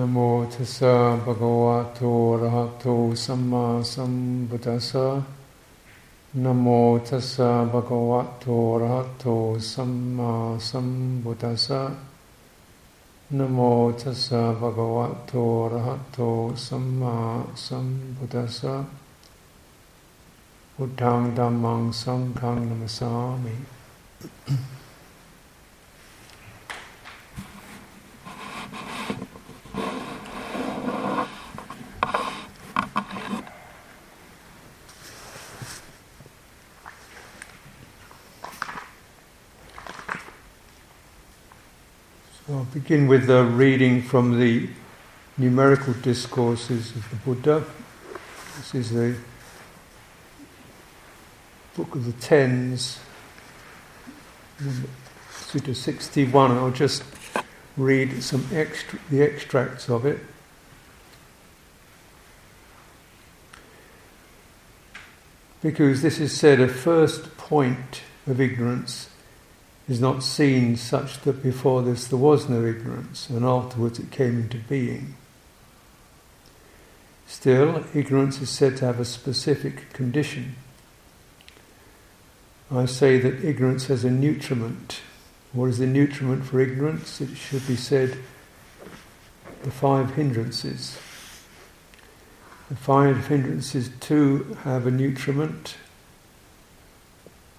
[0.00, 0.18] นะโม
[0.54, 0.94] ตัสสะ
[1.24, 2.00] ภะคะวะโต
[2.30, 2.84] อะระหะโต
[3.24, 4.12] สัมมาสัม
[4.48, 5.06] พุทธัสสะ
[6.42, 6.66] นะโม
[7.08, 9.24] ตัสสะภะคะวะโตอะระหะโต
[9.72, 10.32] สัมมา
[10.68, 10.88] สัม
[11.22, 11.80] พุทธัสสะ
[13.36, 13.58] นะโม
[14.00, 15.32] ตัสสะภะคะวะโต
[15.62, 16.18] อะระหะโต
[16.66, 17.16] สัมมา
[17.66, 17.86] สัม
[18.16, 18.74] พุทธัสสะ
[20.74, 23.54] พุทธังธัมมังสังฆังนัมสสามิ
[42.90, 44.68] begin with the reading from the
[45.38, 47.64] numerical discourses of the Buddha.
[48.56, 49.14] This is the
[51.76, 52.98] Book of the Tens,
[55.30, 56.50] Sutta 61.
[56.50, 57.04] I'll just
[57.76, 60.18] read some extra, the extracts of it.
[65.62, 69.09] Because this is said a first point of ignorance
[69.90, 74.38] is not seen such that before this there was no ignorance and afterwards it came
[74.38, 75.16] into being.
[77.26, 80.54] Still, ignorance is said to have a specific condition.
[82.70, 85.00] I say that ignorance has a nutriment.
[85.52, 87.20] What is the nutriment for ignorance?
[87.20, 88.16] It should be said
[89.64, 90.96] the five hindrances.
[92.68, 95.74] The five hindrances too have a nutriment.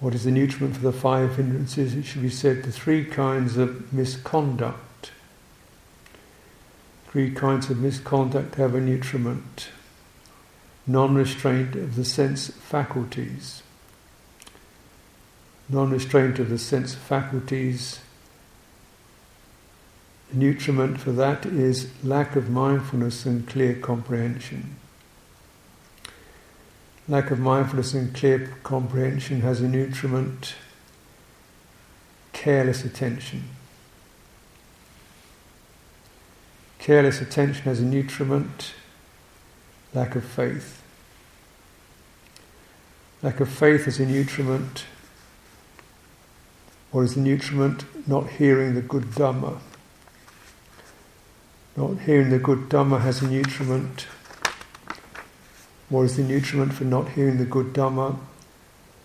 [0.02, 1.94] What is the nutriment for the five hindrances?
[1.94, 5.12] It should be said the three kinds of misconduct.
[7.06, 9.68] Three kinds of misconduct have a nutriment.
[10.88, 13.62] Non restraint of the sense faculties.
[15.68, 18.00] Non restraint of the sense faculties.
[20.32, 24.74] The nutriment for that is lack of mindfulness and clear comprehension.
[27.08, 30.54] Lack of mindfulness and clear comprehension has a nutriment
[32.32, 33.44] careless attention.
[36.78, 38.74] Careless attention has a nutriment
[39.94, 40.82] lack of faith.
[43.22, 44.84] Lack of faith has a nutriment.
[46.90, 47.84] What is the nutriment?
[48.08, 49.60] Not hearing the good Dhamma.
[51.76, 54.06] Not hearing the good Dhamma has a nutriment.
[55.92, 58.16] What is the nutriment for not hearing the good Dhamma?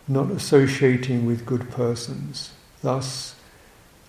[0.08, 2.54] Not associating with good persons.
[2.82, 3.36] Thus,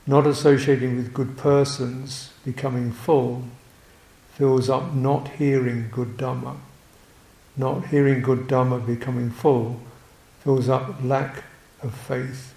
[0.07, 3.43] not associating with good persons, becoming full,
[4.35, 6.59] fills up not hearing good Dhamma.
[7.57, 9.81] Not hearing good Dhamma, becoming full,
[10.45, 11.43] fills up lack
[11.83, 12.55] of faith.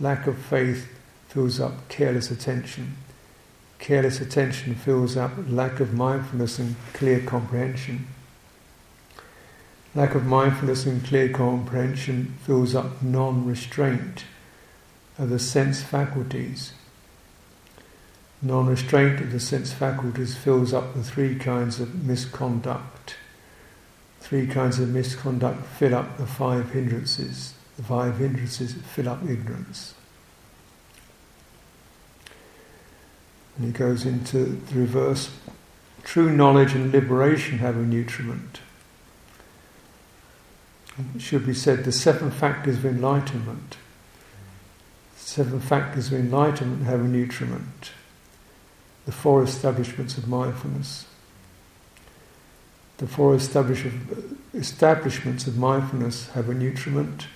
[0.00, 0.88] Lack of faith
[1.28, 2.96] fills up careless attention.
[3.78, 8.08] Careless attention fills up lack of mindfulness and clear comprehension.
[9.94, 14.24] Lack of mindfulness and clear comprehension fills up non restraint
[15.18, 16.72] of the sense faculties.
[18.42, 23.14] Non restraint of the sense faculties fills up the three kinds of misconduct.
[24.18, 27.54] Three kinds of misconduct fill up the five hindrances.
[27.76, 29.94] The five hindrances fill up ignorance.
[33.56, 35.30] And he goes into the reverse.
[36.02, 38.58] True knowledge and liberation have a nutriment.
[40.96, 43.76] It should be said the seven factors of enlightenment.
[45.16, 47.90] Seven factors of enlightenment have a nutriment.
[49.06, 51.06] The four establishments of mindfulness.
[52.98, 57.26] The four establishments of mindfulness have a nutriment.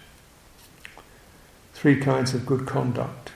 [1.75, 3.32] Three kinds of good conduct.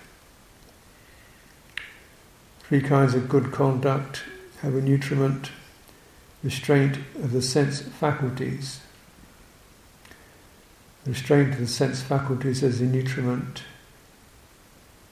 [2.60, 4.22] Three kinds of good conduct
[4.60, 5.50] have a nutriment.
[6.44, 8.81] Restraint of the sense faculties
[11.06, 13.64] restraint of the sense faculties as a nutriment,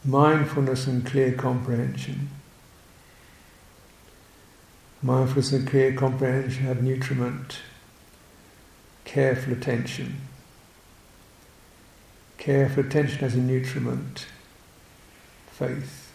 [0.05, 2.31] mindfulness and clear comprehension.
[5.03, 7.59] Mindfulness and clear comprehension have nutriment,
[9.05, 10.21] careful attention.
[12.37, 14.27] Careful attention has a nutriment,
[15.51, 16.13] faith.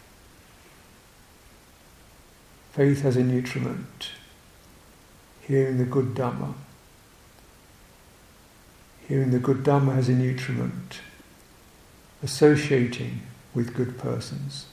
[2.71, 4.09] Faith has a nutriment,
[5.41, 6.53] hearing the good Dhamma.
[9.07, 10.99] Hearing the good Dhamma has a nutriment,
[12.23, 13.21] associating
[13.53, 14.65] with good persons.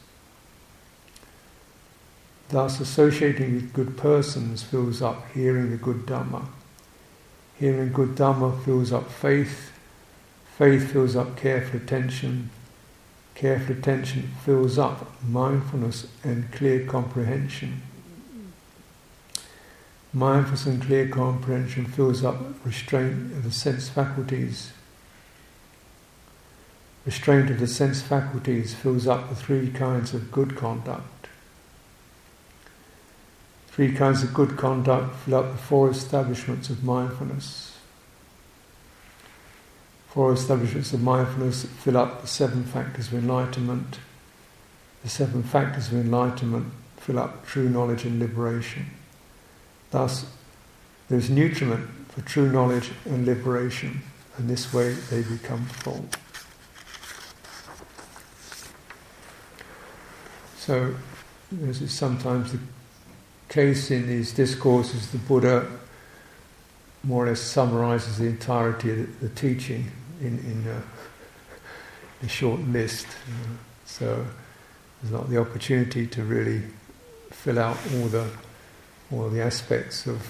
[2.49, 6.46] Thus, associating with good persons fills up hearing the good Dhamma.
[7.58, 9.73] Hearing good Dhamma fills up faith.
[10.56, 12.50] Faith fills up careful attention.
[13.34, 17.82] Careful attention fills up mindfulness and clear comprehension.
[20.14, 22.37] Mindfulness and clear comprehension fills up
[22.67, 24.73] restraint of the sense faculties.
[27.06, 31.29] Restraint of the sense faculties fills up the three kinds of good conduct.
[33.69, 37.79] Three kinds of good conduct fill up the four establishments of mindfulness.
[40.08, 43.99] Four establishments of mindfulness fill up the seven factors of enlightenment.
[45.03, 48.91] The seven factors of enlightenment fill up true knowledge and liberation.
[49.93, 50.25] Thus,
[51.09, 54.00] there is nutriment for true knowledge and liberation,
[54.39, 56.06] and this way they become full.
[60.56, 60.94] So,
[61.50, 62.59] this is sometimes the
[63.50, 65.11] case in these discourses.
[65.11, 65.67] The Buddha
[67.05, 69.91] more or less summarizes the entirety of the, the teaching
[70.23, 70.81] in, in uh,
[72.23, 73.06] a short list.
[73.85, 74.25] so,
[75.03, 76.62] there's not the opportunity to really
[77.31, 78.31] fill out all the
[79.12, 80.26] all the aspects of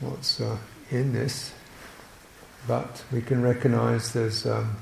[0.00, 0.56] what's uh,
[0.90, 1.52] in this,
[2.66, 4.76] but we can recognize there's, um,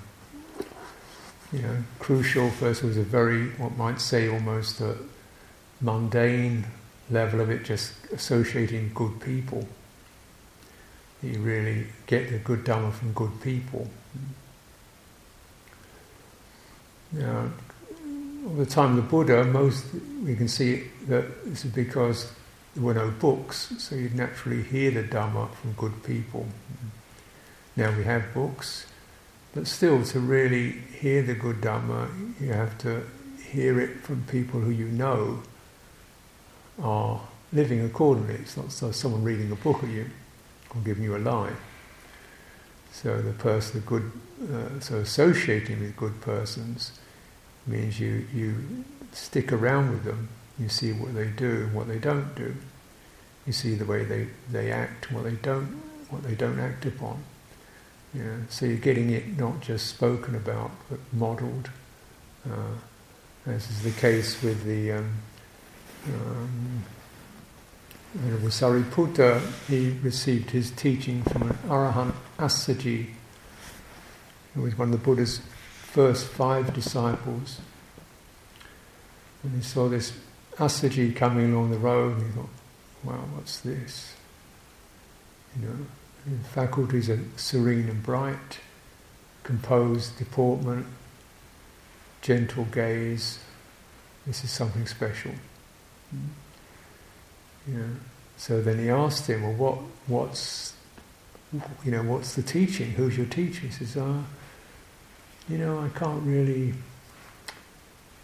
[1.52, 2.50] you know, crucial.
[2.50, 4.96] First, was a very, what might say, almost a
[5.80, 6.66] mundane
[7.10, 9.66] level of it, just associating good people.
[11.22, 13.88] You really get the good dhamma from good people.
[17.12, 17.50] Now,
[18.46, 19.84] all the time the Buddha, most
[20.22, 22.32] we can see that this is because
[22.76, 26.46] there were no books, so you'd naturally hear the Dhamma from good people.
[27.74, 28.86] Now we have books,
[29.54, 33.02] but still to really hear the good Dhamma, you have to
[33.50, 35.42] hear it from people who you know
[36.82, 38.34] are living accordingly.
[38.34, 40.10] It's not so someone reading a book at you
[40.74, 41.54] or giving you a lie.
[42.92, 44.12] So the person, the good,
[44.52, 46.92] uh, so associating with good persons
[47.66, 50.28] means you, you stick around with them
[50.58, 52.54] you see what they do and what they don't do.
[53.46, 57.22] You see the way they, they act, what they don't what they don't act upon.
[58.14, 61.68] Know, so you're getting it not just spoken about but modelled,
[62.50, 62.74] uh,
[63.46, 65.12] as is the case with the um,
[66.06, 66.84] um,
[68.14, 69.42] Venerable Sariputta.
[69.68, 73.08] He received his teaching from an Arahant Assaji,
[74.54, 75.42] who was one of the Buddha's
[75.82, 77.60] first five disciples.
[79.42, 80.12] And he saw this
[80.58, 82.48] Assaji coming along the road, and he thought,
[83.04, 84.14] wow, what's this?
[85.60, 88.60] You know, faculties are serene and bright,
[89.42, 90.86] composed deportment,
[92.22, 93.38] gentle gaze.
[94.26, 95.32] This is something special.
[96.14, 96.28] Mm.
[97.68, 97.90] You know,
[98.36, 100.74] so then he asked him, well, what, what's,
[101.84, 102.92] you know, what's the teaching?
[102.92, 103.60] Who's your teacher?
[103.60, 104.22] He says, ah,
[105.48, 106.74] you know, I can't really,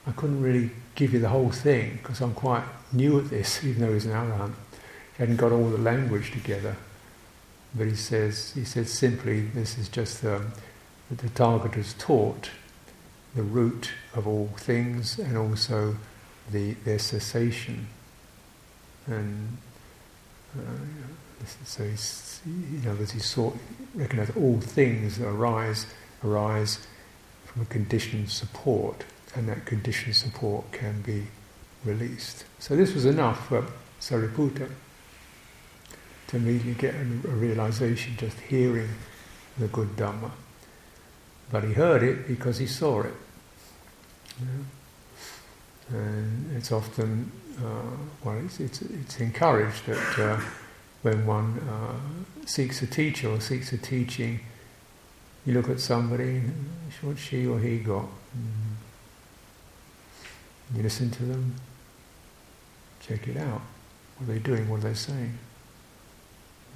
[0.06, 3.82] I couldn't really give you the whole thing because I'm quite new at this, even
[3.82, 4.54] though he's an arahant.
[5.16, 6.76] He hadn't got all the language together.
[7.74, 10.52] But he says, he says simply, this is just um,
[11.14, 12.50] Tathagata has taught
[13.34, 15.96] the root of all things and also
[16.50, 17.86] the, their cessation.
[19.06, 19.56] And
[20.58, 20.62] uh,
[21.64, 23.56] so he's, you know, that he sought,
[23.94, 25.86] recognize all things that arise,
[26.22, 26.86] arise
[27.46, 31.26] from a conditioned support and that conditioned support can be
[31.84, 32.44] released.
[32.58, 33.64] So this was enough for
[34.00, 34.68] Sariputta
[36.28, 38.88] to immediately get a, realization just hearing
[39.58, 40.30] the good Dhamma.
[41.50, 43.14] But he heard it because he saw it.
[45.90, 50.40] And it's often, uh, well, it's, it's, it's, encouraged that uh,
[51.02, 54.40] when one uh, seeks a teacher or seeks a teaching,
[55.44, 56.40] you look at somebody,
[57.02, 58.06] what she or he got.
[58.36, 58.71] Mm
[60.74, 61.54] you listen to them,
[63.00, 63.62] check it out.
[64.16, 64.68] What are they doing?
[64.68, 65.38] What are they saying?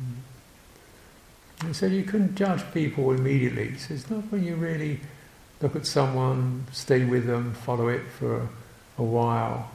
[0.02, 1.66] Mm.
[1.66, 3.70] And so you couldn't judge people immediately.
[3.70, 5.00] He says, not when you really
[5.62, 8.48] look at someone, stay with them, follow it for
[8.98, 9.70] a while.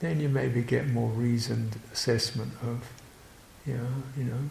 [0.00, 2.92] Then you maybe get more reasoned assessment of,
[3.66, 3.86] know,
[4.16, 4.48] you know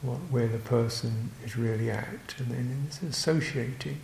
[0.00, 2.34] what, where the person is really at.
[2.38, 4.00] And then it's associating.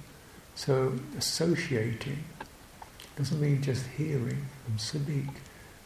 [0.55, 2.25] So associating
[3.19, 5.27] doesn't mean just hearing and speak,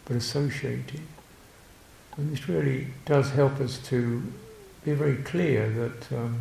[0.04, 1.06] but associating.
[2.18, 4.22] And this really does help us to
[4.84, 6.40] be very clear that um,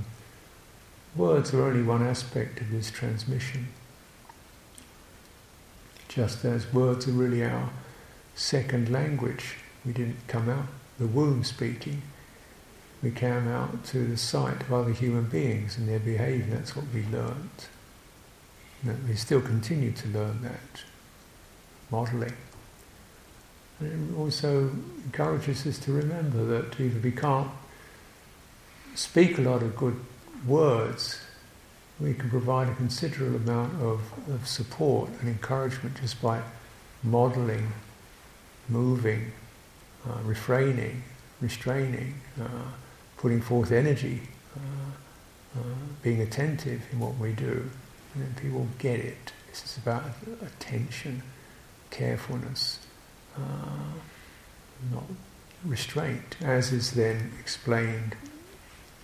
[1.16, 3.70] words are only one aspect of this transmission.
[6.10, 7.70] Just as words are really our
[8.36, 9.56] second language,
[9.86, 10.66] we didn't come out
[11.00, 12.02] the womb speaking.
[13.02, 16.54] We came out to the sight of other human beings and their behaviour.
[16.54, 17.70] That's what we learnt
[18.84, 20.84] that we still continue to learn that
[21.92, 22.34] modelling.
[23.80, 24.70] And it also
[25.06, 27.50] encourages us to remember that even if we can't
[28.96, 30.00] speak a lot of good
[30.46, 31.20] words,
[32.00, 36.42] we can provide a considerable amount of, of support and encouragement just by
[37.04, 37.72] modeling,
[38.70, 39.32] moving,
[40.08, 41.04] uh, refraining,
[41.42, 42.48] restraining, uh,
[43.18, 44.22] putting forth energy,
[44.56, 45.64] uh, uh
[46.02, 47.70] being attentive in what we do.
[48.14, 49.32] And people get it.
[49.50, 50.04] This is about
[50.42, 51.24] attention,
[51.90, 52.80] carefulness,
[53.38, 53.40] uh,
[54.92, 55.04] not
[55.64, 58.16] restraint, as is then explained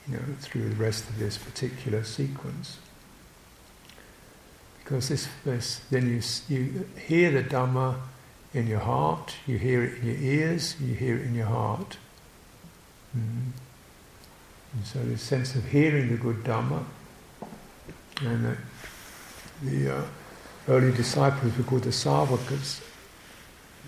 [0.07, 2.77] you know, through the rest of this particular sequence.
[4.79, 7.95] Because this, this then you, you hear the Dhamma
[8.53, 11.97] in your heart, you hear it in your ears, you hear it in your heart.
[13.15, 13.51] Mm.
[14.73, 16.83] And so this sense of hearing the good Dhamma,
[18.21, 18.57] and the,
[19.63, 20.05] the uh,
[20.67, 22.81] early disciples were called the Savakas,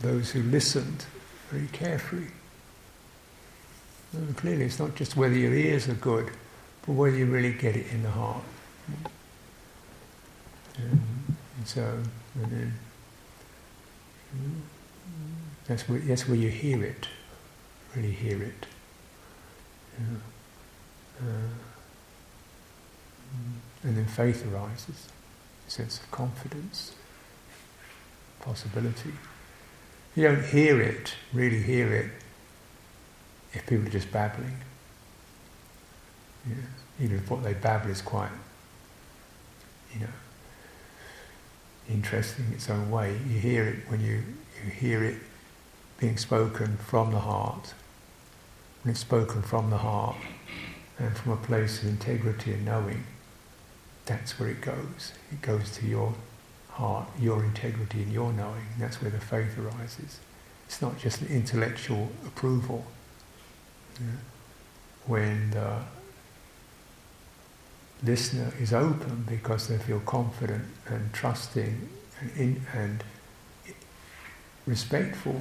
[0.02, 1.06] those who listened
[1.50, 2.28] very carefully.
[4.14, 6.32] And clearly, it's not just whether your ears are good,
[6.86, 8.44] but whether you really get it in the heart.
[10.78, 11.02] And,
[11.58, 12.00] and so,
[12.36, 12.74] and then,
[15.68, 17.08] that's where, that's where you hear it,
[17.96, 18.66] really hear it.
[20.00, 20.06] Yeah.
[21.22, 21.50] Uh,
[23.84, 25.10] and then faith arises,
[25.70, 26.94] sense of confidence,
[28.42, 29.14] possibility.
[30.16, 32.12] You don't hear it, really hear it,
[33.54, 34.58] if people are just babbling.
[37.00, 38.32] Even if what they babble is quite,
[39.94, 40.08] you know,
[41.90, 43.18] interesting in its own way.
[43.28, 44.24] You hear it when you,
[44.64, 45.18] you hear it
[46.00, 47.74] being spoken from the heart.
[48.84, 50.16] When it's spoken from the heart
[50.98, 53.04] and from a place of integrity and knowing,
[54.10, 55.14] that's where it goes.
[55.32, 56.16] It goes to your
[56.72, 58.66] heart, your integrity and your knowing.
[58.80, 60.20] That's where the faith arises.
[60.66, 62.86] It's not just an intellectual approval.
[64.00, 64.08] Yeah.
[65.06, 65.84] When the
[68.04, 71.90] listener is open because they feel confident and trusting
[72.20, 73.04] and, in, and
[74.66, 75.40] respectful,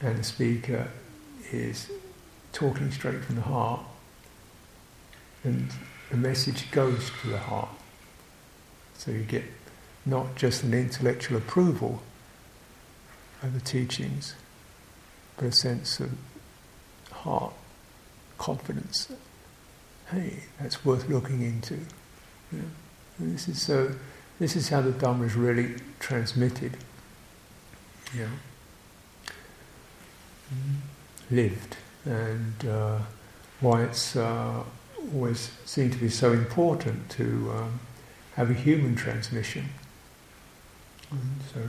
[0.00, 0.88] and the speaker
[1.52, 1.88] is
[2.52, 3.80] talking straight from the heart,
[5.44, 5.70] and
[6.10, 7.68] the message goes to the heart.
[8.94, 9.44] So you get
[10.04, 12.02] not just an intellectual approval
[13.42, 14.34] of the teachings,
[15.36, 16.10] but a sense of
[17.10, 17.52] heart,
[18.38, 19.10] confidence.
[20.10, 21.78] Hey, that's worth looking into.
[22.52, 22.60] Yeah.
[23.18, 23.92] this is so.
[24.38, 26.76] This is how the Dhamma is really transmitted.
[28.16, 28.28] Yeah.
[31.30, 32.98] Lived, and uh,
[33.60, 34.62] why it's uh,
[35.14, 37.80] always seemed to be so important to um,
[38.34, 39.68] have a human transmission.
[41.10, 41.60] And so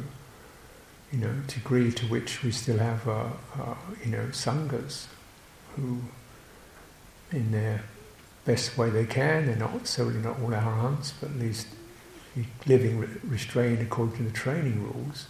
[1.11, 5.05] you know, degree to which we still have, uh, uh, you know, sanghas
[5.75, 6.01] who,
[7.31, 7.83] in their
[8.45, 11.67] best way they can, they're not certainly not all our arahants, but at least
[12.65, 15.27] living re- restrained according to the training rules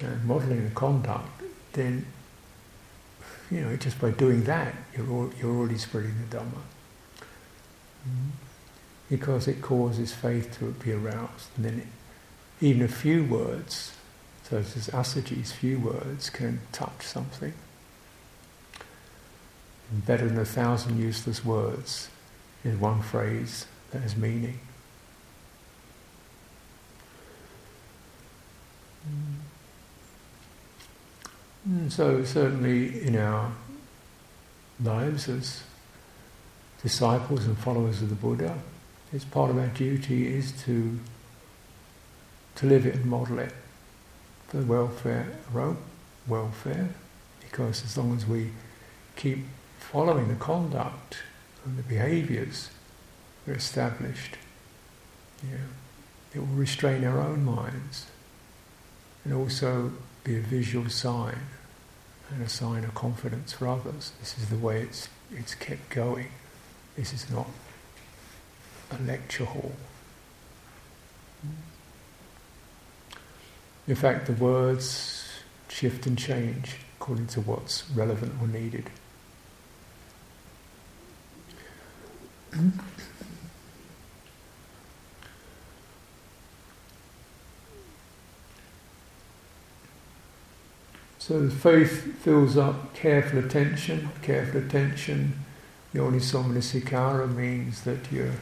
[0.00, 2.04] and modelling the conduct, then,
[3.52, 6.62] you know, just by doing that, you're, all, you're already spreading the Dhamma.
[8.08, 8.30] Mm-hmm.
[9.10, 11.48] Because it causes faith to be aroused.
[11.56, 11.86] And then it,
[12.64, 13.92] even a few words
[14.52, 17.54] so as Assaji's few words can touch something.
[19.90, 22.10] And better than a thousand useless words
[22.62, 24.60] is one phrase that has meaning.
[31.64, 33.52] And so certainly in our
[34.82, 35.62] lives as
[36.82, 38.58] disciples and followers of the Buddha,
[39.12, 40.98] it's part of our duty is to
[42.54, 43.52] to live it and model it.
[44.48, 45.76] For the welfare, the
[46.26, 46.90] welfare,
[47.40, 48.50] because as long as we
[49.16, 49.38] keep
[49.78, 51.18] following the conduct
[51.64, 52.70] and the behaviours
[53.44, 54.36] that are established,
[56.34, 58.06] it will restrain our own minds
[59.24, 59.92] and also
[60.24, 61.38] be a visual sign
[62.30, 64.12] and a sign of confidence for others.
[64.20, 66.28] This is the way it's, it's kept going.
[66.96, 67.48] This is not
[68.90, 69.72] a lecture hall.
[73.88, 75.28] In fact, the words
[75.68, 78.90] shift and change according to what's relevant or needed.
[91.22, 94.08] So faith fills up careful attention.
[94.22, 95.38] Careful attention,
[95.94, 96.44] yoniso
[97.32, 98.32] means that your,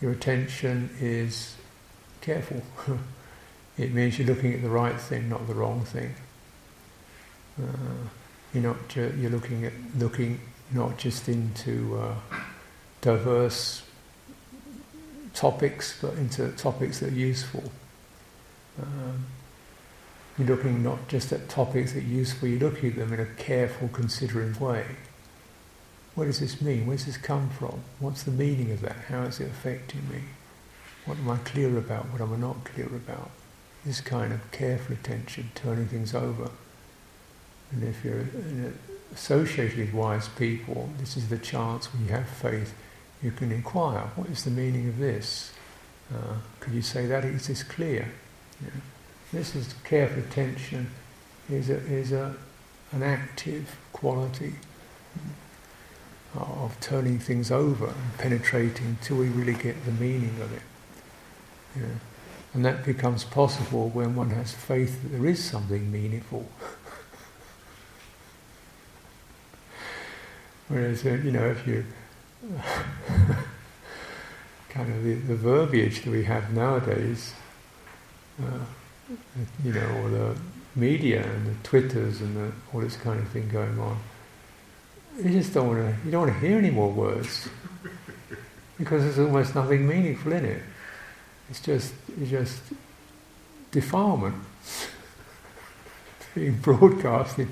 [0.00, 1.56] your attention is
[2.22, 2.62] careful.
[3.76, 6.14] it means you're looking at the right thing, not the wrong thing.
[7.62, 8.08] Uh,
[8.54, 10.40] you're not you're looking at looking
[10.72, 12.14] not just into uh,
[13.02, 13.82] diverse
[15.34, 17.70] topics, but into topics that are useful.
[18.80, 19.26] Um,
[20.38, 23.26] you're looking not just at topics that are useful, you're looking at them in a
[23.26, 24.84] careful, considering way.
[26.14, 26.86] What does this mean?
[26.86, 27.80] Where does this come from?
[28.00, 28.96] What's the meaning of that?
[29.08, 30.20] How is it affecting me?
[31.04, 32.10] What am I clear about?
[32.10, 33.30] What am I not clear about?
[33.84, 36.50] This kind of careful attention, turning things over.
[37.70, 38.26] And if you're
[39.14, 42.74] associated with wise people, this is the chance when you have faith,
[43.22, 45.52] you can inquire, what is the meaning of this?
[46.12, 47.24] Uh, could you say that?
[47.24, 48.08] Is this clear?
[48.62, 48.70] Yeah.
[49.36, 50.90] This is careful attention
[51.50, 52.34] is a, is a,
[52.92, 54.54] an active quality
[56.34, 60.62] of turning things over and penetrating till we really get the meaning of it.
[61.76, 61.98] Yeah.
[62.54, 66.48] And that becomes possible when one has faith that there is something meaningful.
[70.68, 71.84] Whereas, uh, you know, if you
[74.70, 77.34] kind of the, the, verbiage that we have nowadays,
[78.42, 78.60] uh,
[79.64, 80.36] you know, or the
[80.74, 83.98] media and the Twitters and the, all this kind of thing going on,
[85.18, 86.04] you just don't want to.
[86.04, 87.48] You don't want to hear any more words
[88.78, 90.62] because there's almost nothing meaningful in it.
[91.48, 92.60] It's just, it's just
[93.70, 94.36] defilement
[96.34, 97.48] being broadcast in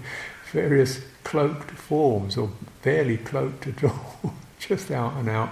[0.53, 2.51] various cloaked forms or
[2.83, 5.51] barely cloaked at all, just out and out,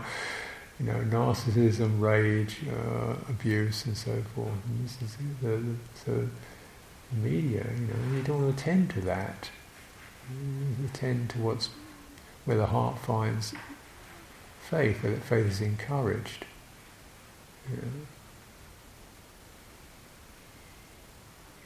[0.83, 4.49] you know, narcissism, rage, uh, abuse, and so forth.
[4.67, 5.63] And this is the,
[6.11, 6.29] the,
[7.15, 9.51] media, you know, you don't want to attend to that.
[10.31, 11.69] You attend to what's
[12.47, 13.53] where the heart finds
[14.63, 16.47] faith, where that faith is encouraged.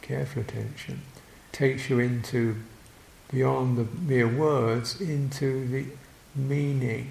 [0.02, 1.02] Careful attention
[1.52, 2.56] takes you into
[3.30, 5.86] beyond the mere words into the
[6.34, 7.10] meaning.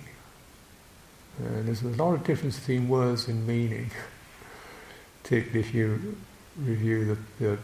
[1.38, 3.91] Uh, there's a lot of difference between words and meaning,
[5.24, 6.15] particularly if you
[6.58, 7.58] review the, the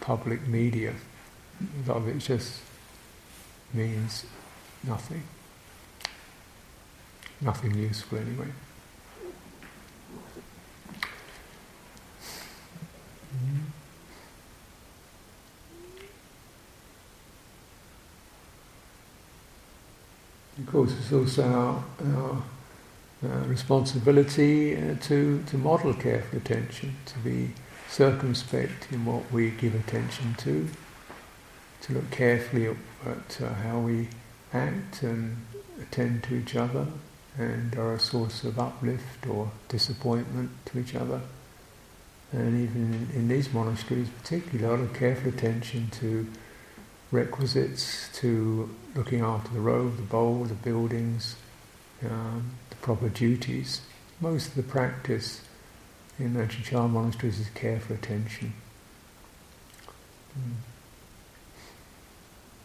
[0.00, 0.94] public media.
[1.60, 2.62] A lot of it just
[3.74, 4.24] means
[4.82, 5.22] nothing.
[7.42, 8.46] Nothing useful anyway.
[13.36, 13.58] Mm-hmm.
[20.62, 22.42] Of course, it's also our, our
[23.26, 27.50] responsibility uh, to, to model careful attention, to be
[27.88, 30.68] circumspect in what we give attention to,
[31.80, 32.66] to look carefully
[33.06, 34.08] at, uh, how we
[34.52, 35.36] act and
[35.80, 36.86] attend to each other
[37.36, 41.20] and are a source of uplift or disappointment to each other.
[42.32, 46.26] And even in, in these monasteries, particularly, a lot of careful attention to
[47.10, 51.36] requisites to looking after the robe, the bowl, the buildings,
[52.04, 53.82] um, proper duties.
[54.20, 55.42] Most of the practice
[56.18, 58.52] in Ajahn monasteries is careful attention.
[60.38, 60.54] Mm.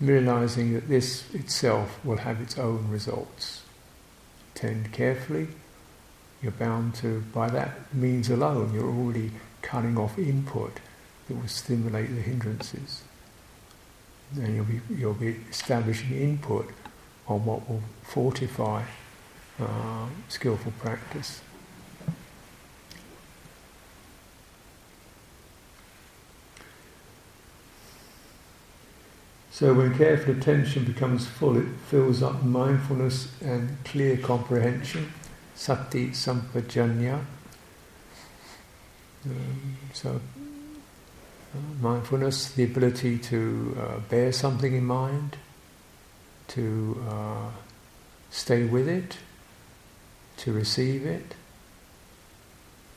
[0.01, 3.63] Realizing that this itself will have its own results.
[4.55, 5.47] Tend carefully,
[6.41, 10.79] you're bound to, by that means alone, you're already cutting off input
[11.27, 13.03] that will stimulate the hindrances
[14.35, 16.69] then you'll be, you'll be establishing input
[17.27, 18.83] on what will fortify
[19.59, 21.41] uh, skillful practice.
[29.53, 35.13] So when careful attention becomes full, it fills up mindfulness and clear comprehension,
[35.53, 37.23] sati sampajanya.
[39.25, 45.37] Um, so uh, mindfulness, the ability to uh, bear something in mind,
[46.47, 47.51] to uh,
[48.31, 49.17] stay with it,
[50.43, 51.35] to receive it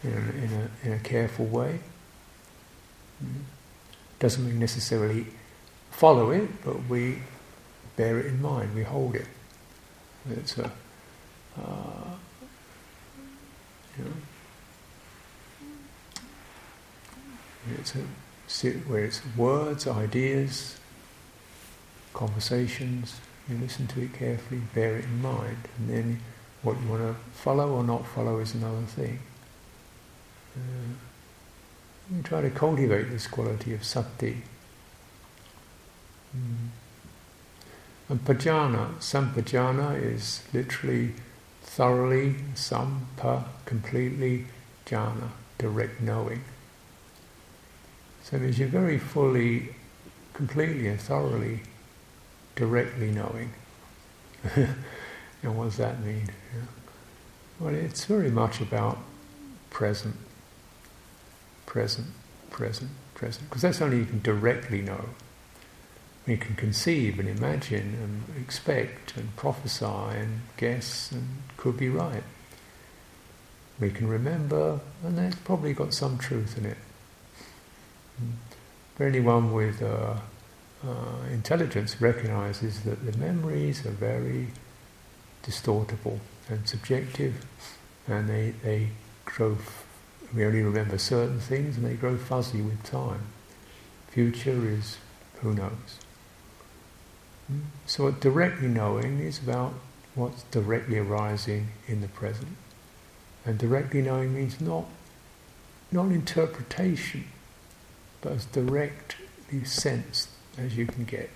[0.03, 1.79] in a, in a, in a careful way.
[3.25, 3.43] Mm.
[4.19, 5.27] Doesn't mean necessarily
[5.93, 7.21] follow it, but we
[7.95, 9.29] bear it in mind, we hold it.
[10.29, 10.73] It's a,
[11.57, 12.11] uh,
[13.97, 14.11] you know,
[17.79, 18.01] it's a
[18.89, 20.81] where it's words, ideas,
[22.13, 26.21] conversations, you listen to it carefully, bear it in mind, and then
[26.67, 29.21] what you want to follow or not follow is another thing.
[30.57, 30.95] Uh,
[32.13, 34.43] you try to cultivate this quality of sati.
[36.37, 36.69] Mm.
[38.09, 41.13] And pajana, sampajana is literally
[41.63, 44.47] thoroughly, sampa, completely,
[44.87, 46.43] jhana, direct knowing.
[48.25, 49.69] So it means you're very fully,
[50.33, 51.61] completely and thoroughly,
[52.57, 53.53] directly knowing.
[55.47, 56.29] and what does that mean?
[56.53, 56.63] Yeah.
[57.61, 58.99] Well, it's very much about
[59.71, 60.17] present,
[61.65, 62.09] present,
[62.51, 63.49] present, present.
[63.49, 65.11] Because that's only you can directly know.
[66.27, 72.25] You can conceive and imagine and expect and prophesy and guess and could be right.
[73.79, 76.79] We can remember, and that's probably got some truth in it.
[78.97, 80.17] For anyone with uh,
[80.85, 84.49] uh, intelligence recognizes that the memories are very
[85.47, 87.45] distortable and subjective,
[88.07, 88.89] and they, they
[89.25, 89.57] grow,
[90.35, 93.27] we only remember certain things, and they grow fuzzy with time.
[94.09, 94.99] Future is
[95.41, 95.99] who knows.
[97.47, 97.61] Hmm?
[97.87, 99.75] So, directly knowing is about
[100.15, 102.57] what's directly arising in the present.
[103.45, 104.87] And directly knowing means not,
[105.93, 107.25] not interpretation,
[108.21, 111.31] but as directly sensed as you can get.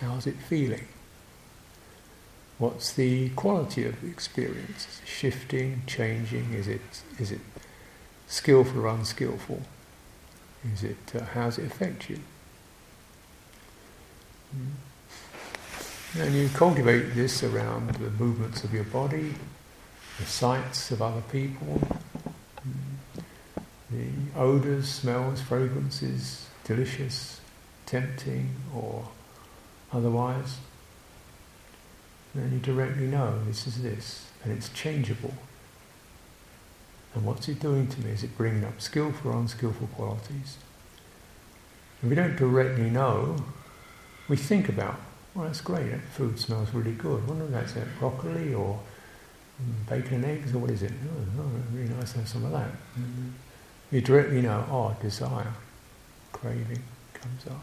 [0.00, 0.86] How's it feeling?
[2.60, 4.86] What's the quality of the experience?
[4.86, 6.52] Is it shifting, changing?
[6.52, 6.82] Is it,
[7.18, 7.40] is it
[8.26, 9.62] skillful or unskillful?
[10.74, 12.18] Is it, uh, how does it affect you?
[16.18, 19.34] And you cultivate this around the movements of your body,
[20.18, 21.80] the sights of other people,
[23.90, 27.40] the odours, smells, fragrances, delicious,
[27.86, 29.08] tempting, or
[29.94, 30.58] otherwise.
[32.34, 35.34] And you directly know this is this, and it's changeable.
[37.14, 38.10] And what's it doing to me?
[38.10, 40.58] Is it bringing up skillful or unskillful qualities?
[42.02, 43.36] If we don't directly know,
[44.28, 45.00] we think about,
[45.34, 47.22] well, that's great, that food smells really good.
[47.24, 48.78] I wonder if that's that broccoli or
[49.88, 50.92] bacon and eggs, or what is it?
[51.04, 52.70] Oh, oh really nice to have some of that.
[52.98, 53.28] Mm-hmm.
[53.90, 55.52] You directly know, oh, desire,
[56.32, 57.62] craving comes up.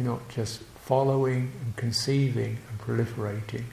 [0.00, 3.64] You're not just following and conceiving and proliferating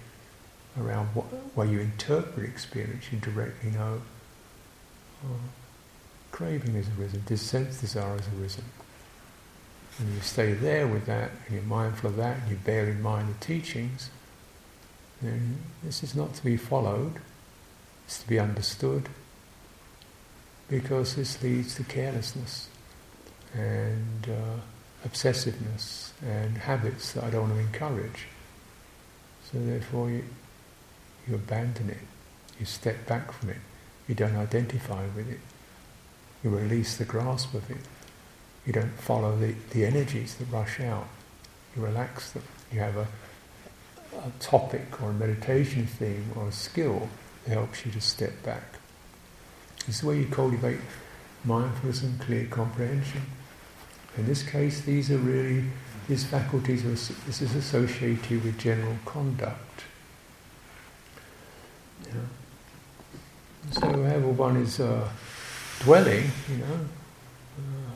[0.78, 4.02] around what way you interpret experience, you directly know
[5.26, 5.40] oh,
[6.32, 8.66] craving has arisen, this sense desire has arisen.
[10.00, 13.02] And you stay there with that, and you're mindful of that, and you bear in
[13.02, 14.10] mind the teachings,
[15.22, 17.22] then this is not to be followed,
[18.06, 19.08] it's to be understood,
[20.68, 22.68] because this leads to carelessness
[23.54, 28.26] and uh, obsessiveness and habits that I don't want to encourage.
[29.52, 30.24] So therefore you,
[31.28, 32.06] you abandon it,
[32.60, 33.58] you step back from it,
[34.08, 35.40] you don't identify with it,
[36.44, 37.78] you release the grasp of it,
[38.66, 41.08] you don't follow the, the energies that rush out,
[41.76, 43.08] you relax them, you have a,
[44.18, 47.10] a topic or a meditation theme or a skill
[47.46, 48.64] that helps you to step back.
[49.86, 50.80] This is where you cultivate
[51.46, 53.22] mindfulness and clear comprehension.
[54.18, 55.64] In this case, these are really,
[56.08, 59.84] these faculties, are, this is associated with general conduct.
[62.06, 62.14] Yeah.
[63.72, 65.08] So however one is uh,
[65.80, 66.80] dwelling, you know,
[67.58, 67.92] uh,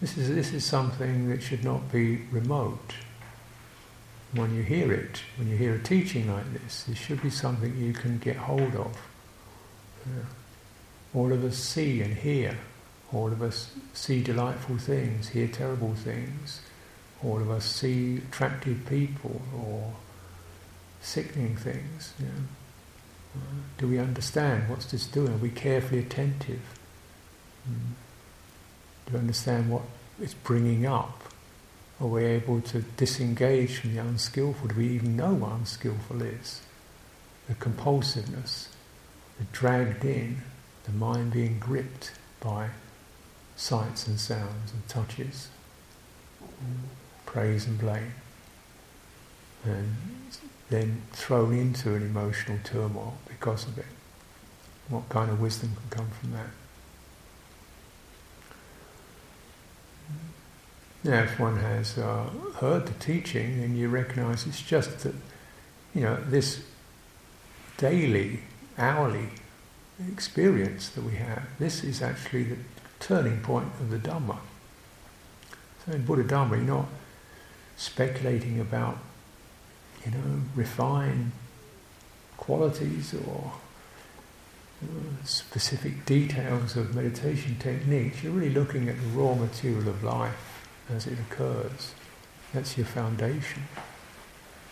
[0.00, 2.94] this is, this is something that should not be remote.
[4.34, 7.76] When you hear it, when you hear a teaching like this, this should be something
[7.76, 8.96] you can get hold of.
[10.06, 10.24] Yeah.
[11.14, 12.56] All of us see and hear
[13.12, 16.60] all of us see delightful things, hear terrible things.
[17.24, 19.92] All of us see attractive people or
[21.00, 22.14] sickening things.
[22.18, 23.40] You know.
[23.78, 25.32] do we understand what's this doing?
[25.32, 26.60] Are we carefully attentive?
[27.68, 27.94] Mm.
[29.06, 29.82] Do we understand what
[30.20, 31.22] it's bringing up?
[32.00, 34.68] Are we able to disengage from the unskillful?
[34.68, 36.62] Do we even know what unskillful is?
[37.48, 38.68] The compulsiveness,
[39.38, 40.42] the dragged in,
[40.84, 42.70] the mind being gripped by
[43.56, 45.48] sights and sounds and touches,
[47.32, 48.12] praise and blame,
[49.64, 49.96] and
[50.68, 53.86] then thrown into an emotional turmoil because of it.
[54.88, 56.50] What kind of wisdom can come from that?
[61.04, 65.14] Now, if one has uh, heard the teaching, then you recognise it's just that,
[65.94, 66.62] you know, this
[67.78, 68.40] daily,
[68.78, 69.30] hourly
[70.12, 72.56] experience that we have, this is actually the
[73.00, 74.38] turning point of the Dhamma.
[75.84, 76.86] So in Buddha Dhamma, you're not
[77.76, 78.98] speculating about,
[80.04, 81.32] you know, refined
[82.36, 83.52] qualities or
[84.80, 88.22] you know, specific details of meditation techniques.
[88.22, 91.94] You're really looking at the raw material of life as it occurs.
[92.52, 93.62] That's your foundation.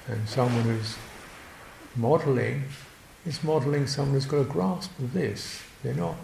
[0.08, 0.96] And someone who's
[1.96, 2.64] modelling
[3.24, 5.62] is modelling someone who's got a grasp of this.
[5.82, 6.16] They're not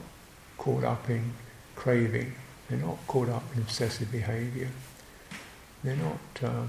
[0.58, 1.32] caught up in
[1.76, 2.32] craving
[2.68, 4.68] They're not caught up in obsessive behaviour.
[5.86, 6.68] They're not um,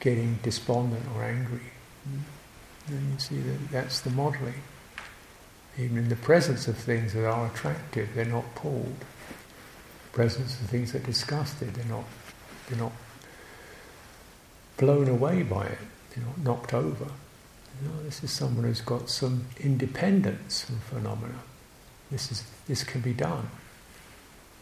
[0.00, 1.60] getting despondent or angry.
[2.88, 4.62] And you see that that's the modelling.
[5.78, 9.04] Even in the presence of things that are attractive, they're not pulled.
[10.14, 12.04] Presence of things that are disgusted, they're not,
[12.68, 12.92] they're not
[14.78, 15.78] blown away by it.
[16.14, 17.04] They're not knocked over.
[17.04, 21.40] You know, this is someone who's got some independence from phenomena.
[22.10, 23.50] This is this can be done.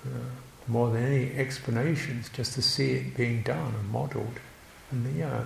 [0.04, 0.30] Uh,
[0.68, 4.38] more than any explanations, just to see it being done and modelled.
[4.90, 5.44] And yeah,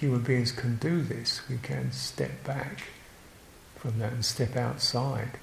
[0.00, 1.42] human beings can do this.
[1.48, 2.82] We can step back
[3.76, 5.38] from that and step outside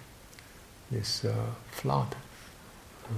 [0.89, 2.15] this uh, flood.
[3.05, 3.13] Uh,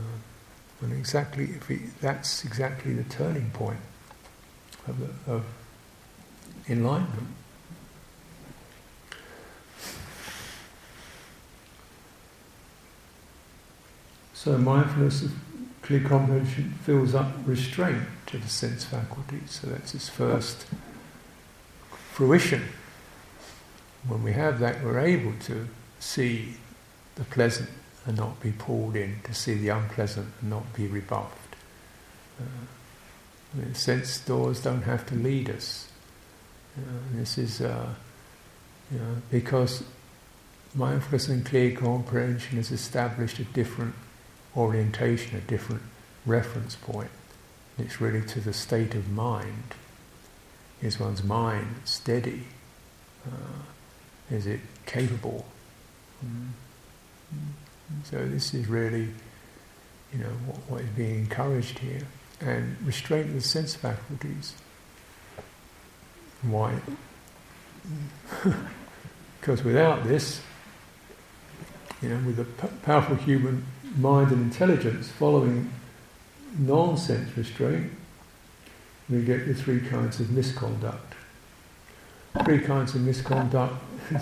[0.81, 3.79] and exactly, we, that's exactly the turning point
[4.87, 5.45] of, the, of
[6.67, 7.27] enlightenment.
[14.33, 15.23] So mindfulness
[15.83, 19.59] clear comprehension fills up restraint to the sense faculties.
[19.61, 20.65] So that's its first
[22.11, 22.63] fruition.
[24.07, 25.67] When we have that, we're able to
[25.99, 26.55] see
[27.15, 27.69] the pleasant
[28.05, 31.55] and not be pulled in, to see the unpleasant and not be rebuffed.
[32.39, 35.87] Uh, sense doors don't have to lead us.
[36.75, 37.89] Know, this is uh,
[38.91, 39.83] you know, because
[40.73, 43.93] mindfulness and clear comprehension has established a different
[44.55, 45.81] orientation, a different
[46.25, 47.09] reference point.
[47.77, 49.75] It's really to the state of mind.
[50.81, 52.43] Is one's mind steady?
[53.25, 53.63] Uh,
[54.29, 55.45] is it capable?
[56.23, 56.49] Mm.
[58.03, 59.09] So this is really,
[60.11, 62.01] you know, what, what is being encouraged here,
[62.41, 64.53] and restraint of the sense faculties.
[66.41, 66.75] Why?
[69.39, 70.41] because without this,
[72.01, 73.65] you know, with a p- powerful human
[73.97, 75.71] mind and intelligence following
[76.57, 77.91] non-sense restraint,
[79.09, 81.13] we get the three kinds of misconduct.
[82.45, 83.75] Three kinds of misconduct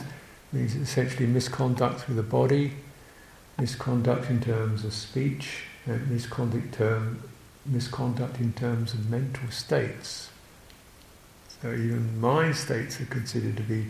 [0.51, 2.73] means essentially misconduct through the body,
[3.57, 7.21] misconduct in terms of speech, and misconduct, term,
[7.65, 10.29] misconduct in terms of mental states.
[11.61, 13.85] So even mind states are considered to be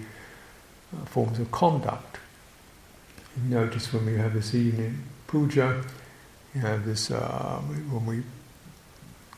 [0.95, 2.17] uh, forms of conduct.
[3.37, 5.81] You notice when we have this evening puja,
[6.53, 8.23] you have this, uh, when we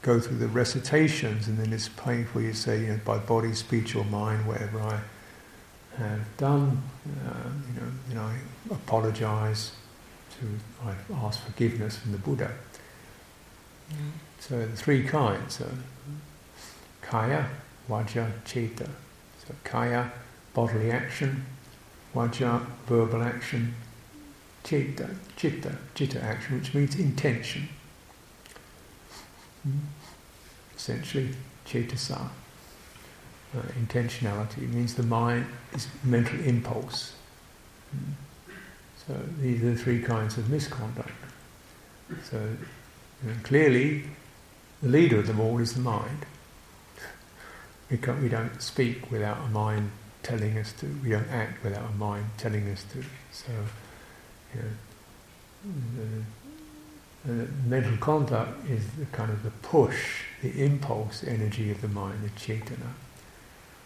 [0.01, 3.95] go through the recitations and then it's painful, you say, you know, by body, speech
[3.95, 4.99] or mind, whatever I
[5.97, 8.35] have done, uh, you know, you know, I
[8.71, 9.71] apologize
[10.39, 12.51] to, I ask forgiveness from the Buddha.
[14.39, 15.67] So the three kinds, so
[17.01, 17.47] kaya,
[17.87, 18.89] vaca, chitta.
[19.47, 20.11] So kaya,
[20.55, 21.45] bodily action,
[22.15, 23.75] vaca, verbal action,
[24.63, 27.67] chitta, chitta, chitta action, which means intention.
[29.63, 29.79] Hmm?
[30.75, 31.29] Essentially,
[31.65, 32.29] cetasa.
[33.55, 37.13] Uh, intentionality means the mind is mental impulse.
[37.91, 38.13] Hmm?
[39.07, 41.11] So these are the three kinds of misconduct.
[42.29, 44.03] So you know, clearly,
[44.81, 46.25] the leader of them all is the mind.
[47.89, 49.91] We, we don't speak without a mind
[50.23, 50.87] telling us to.
[51.03, 53.03] We don't act without a mind telling us to.
[53.31, 53.51] So
[54.55, 55.69] Uh,
[57.25, 61.87] the, the mental conduct is the kind of the push, the impulse energy of the
[61.87, 62.91] mind, the cetana.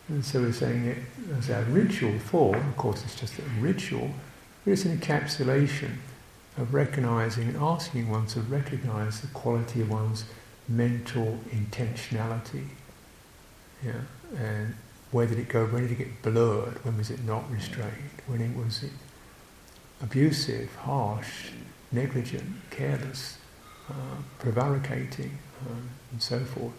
[0.09, 0.97] And so we're saying it
[1.37, 4.09] as a ritual form, of course it's just a ritual,
[4.63, 5.97] but it's an encapsulation
[6.57, 10.25] of recognizing and asking one to recognize the quality of one's
[10.67, 12.65] mental intentionality.
[13.85, 14.01] Yeah,
[14.37, 14.75] and
[15.11, 15.65] where did it go?
[15.65, 16.83] When did it get blurred?
[16.83, 18.21] When was it not restrained?
[18.25, 18.91] When it was it
[20.01, 21.51] abusive, harsh,
[21.91, 23.37] negligent, careless,
[23.89, 23.93] uh,
[24.39, 26.73] prevaricating, um, and so forth.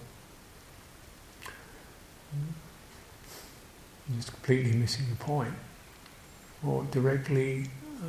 [4.16, 5.54] Just completely missing the point,
[6.66, 7.66] or directly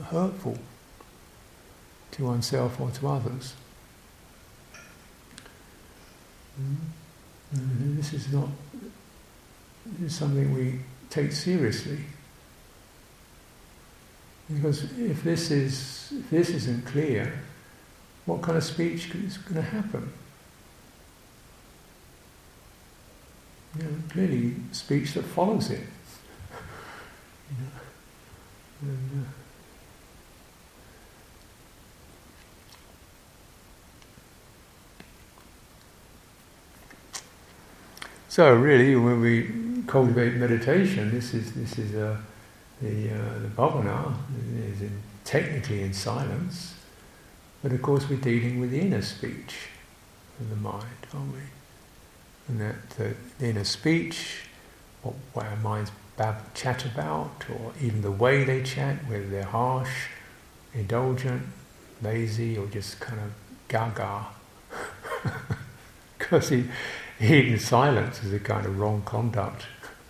[0.10, 0.58] hurtful
[2.12, 3.54] to oneself or to others.
[6.60, 7.98] Mm-hmm.
[7.98, 8.50] This is not.
[9.86, 12.00] This is something we take seriously.
[14.54, 17.32] Because if this is if this isn't clear,
[18.26, 20.12] what kind of speech is going to happen?
[23.78, 25.80] You know, clearly, speech that follows it.
[27.52, 29.30] you know, and, uh,
[38.30, 39.52] So really, when we
[39.88, 42.24] cultivate meditation, this is this is a
[42.82, 44.14] the, uh, the bhavana
[44.74, 46.76] is in, technically in silence,
[47.64, 49.56] But of course, we're dealing with the inner speech
[50.40, 51.40] of the mind, aren't we?
[52.48, 54.44] And that the, inner speech,
[55.04, 59.44] what, what our minds bab- chat about, or even the way they chat, whether they're
[59.44, 60.08] harsh,
[60.74, 61.44] indulgent,
[62.02, 63.32] lazy, or just kind of
[63.68, 64.28] gaga.
[66.20, 66.52] Because
[67.20, 69.66] even silence is a kind of wrong conduct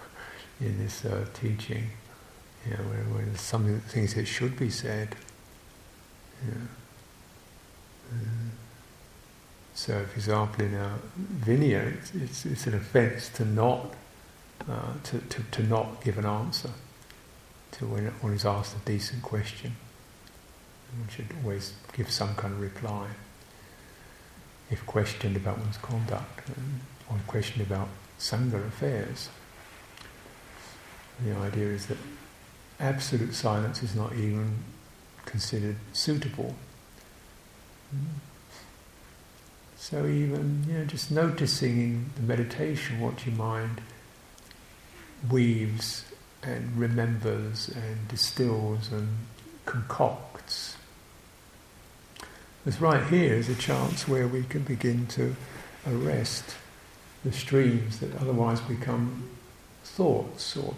[0.61, 1.89] in this uh, teaching.
[2.65, 5.15] You know, when, when there's something, things that should be said.
[6.45, 6.53] Yeah.
[8.13, 8.49] Mm.
[9.73, 10.99] So, for example, in our
[11.39, 13.93] Vinaya, it's, it's, it's an offence to not
[14.67, 16.69] uh, to, to, to not give an answer
[17.71, 19.75] to when one is asked a decent question.
[20.97, 23.07] One should always give some kind of reply
[24.69, 26.49] if questioned about one's conduct
[27.09, 27.87] or questioned about
[28.19, 29.29] sangha affairs.
[31.25, 31.97] The idea is that
[32.79, 34.59] absolute silence is not even
[35.25, 36.55] considered suitable.
[39.75, 43.81] So even you know, just noticing in the meditation what your mind
[45.29, 46.05] weaves
[46.43, 49.09] and remembers and distills and
[49.65, 50.77] concocts.
[52.63, 55.35] Because right here is a chance where we can begin to
[55.87, 56.55] arrest
[57.23, 59.29] the streams that otherwise become
[59.83, 60.75] thoughts, or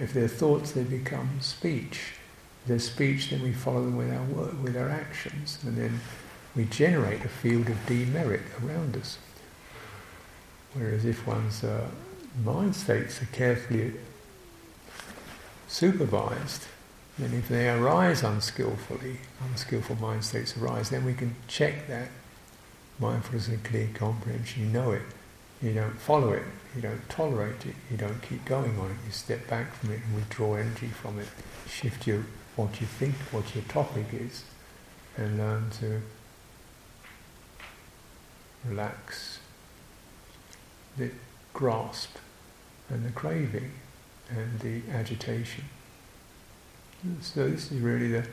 [0.00, 2.14] if they're thoughts, they become speech.
[2.62, 6.00] If they're speech, then we follow them with our work, with our actions, and then
[6.54, 9.18] we generate a field of demerit around us.
[10.74, 11.88] Whereas if one's uh,
[12.44, 13.94] mind states are carefully
[15.66, 16.66] supervised,
[17.18, 19.18] then if they arise unskillfully,
[19.50, 22.08] unskillful mind states arise, then we can check that
[22.98, 24.64] mindfulness and clear comprehension.
[24.64, 25.02] You know it,
[25.62, 26.44] you don't follow it,
[26.78, 30.00] you don't tolerate it, you don't keep going on it, you step back from it
[30.06, 31.26] and withdraw energy from it,
[31.68, 34.44] shift your what you think, what your topic is,
[35.16, 36.00] and learn to
[38.64, 39.40] relax
[40.96, 41.10] the
[41.52, 42.16] grasp
[42.88, 43.72] and the craving
[44.30, 45.64] and the agitation.
[47.20, 48.24] So this is really the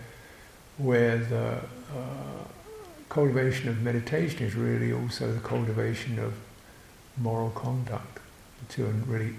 [0.77, 1.61] where the
[1.97, 2.43] uh,
[3.09, 6.33] cultivation of meditation is really also the cultivation of
[7.17, 8.14] moral conduct.
[8.69, 9.35] Two are really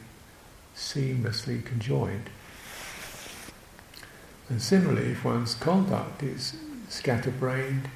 [0.75, 2.31] seamlessly conjoined.
[4.49, 6.57] And similarly, if one's conduct is
[6.89, 7.89] scatterbrained,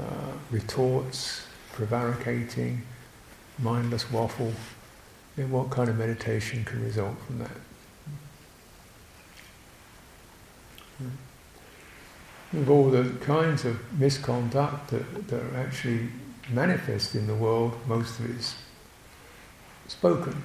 [0.00, 2.82] uh, retorts, prevaricating,
[3.58, 4.52] mindless waffle,
[5.36, 7.50] then what kind of meditation can result from that?
[12.52, 16.08] Of all the kinds of misconduct that, that are actually
[16.50, 18.54] manifest in the world, most of it is
[19.88, 20.42] spoken.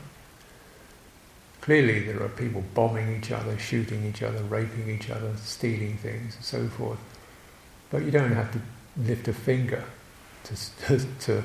[1.69, 6.35] Clearly, there are people bombing each other, shooting each other, raping each other, stealing things,
[6.35, 6.97] and so forth.
[7.91, 8.61] But you don't have to
[8.97, 9.83] lift a finger
[10.45, 11.43] to, to,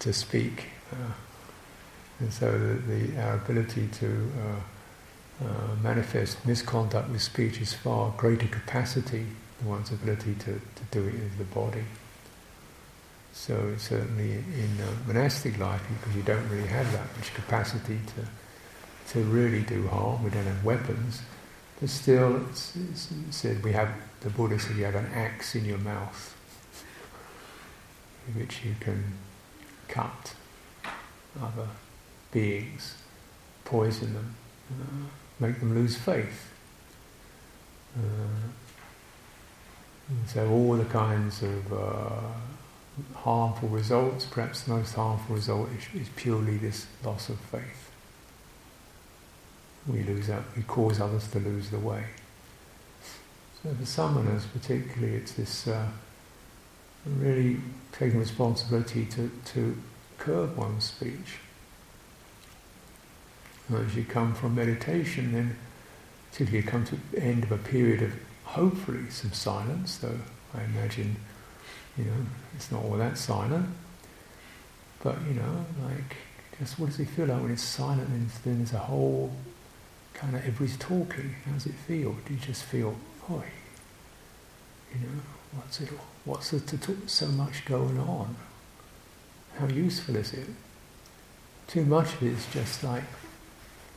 [0.00, 0.64] to speak.
[0.92, 1.12] Uh,
[2.20, 8.12] and so the, the, our ability to uh, uh, manifest misconduct with speech is far
[8.18, 9.24] greater capacity
[9.60, 11.84] than one's ability to, to do it with the body.
[13.32, 18.28] So certainly in uh, monastic life, because you don't really have that much capacity to
[19.10, 21.22] to really do harm, we don't have weapons,
[21.80, 23.90] but still, it's, it's said we have
[24.20, 26.34] the Buddha said you have an axe in your mouth,
[28.34, 29.04] which you can
[29.88, 30.34] cut
[31.42, 31.68] other
[32.32, 32.94] beings,
[33.64, 34.34] poison them,
[34.70, 35.06] uh,
[35.40, 36.50] make them lose faith.
[37.96, 38.48] Uh,
[40.26, 42.20] so all the kinds of uh,
[43.14, 47.90] harmful results, perhaps the most harmful result is, is, purely this loss of faith.
[49.86, 52.04] We lose out, we cause others to lose the way.
[53.62, 55.88] So for samanas particularly, it's this uh,
[57.06, 57.58] really
[57.92, 59.76] taking responsibility to, to
[60.18, 61.38] curb one's speech.
[63.68, 65.56] And As you come from meditation, then
[66.30, 68.12] particularly you come to the end of a period of
[68.44, 70.18] hopefully some silence, though
[70.54, 71.16] I imagine,
[71.96, 73.68] you know, it's not all that silent.
[75.02, 76.16] But, you know, like,
[76.58, 79.32] just what does it feel like when it's silent and then there's a whole
[80.14, 81.34] kind of everybody's talking?
[81.44, 82.16] How does it feel?
[82.26, 82.96] Do you just feel,
[83.28, 83.42] oh,
[84.92, 85.20] you know,
[85.52, 85.90] what's it,
[86.24, 88.36] what's there to talk, so much going on?
[89.58, 90.48] How useful is it?
[91.66, 93.04] Too much of it is just like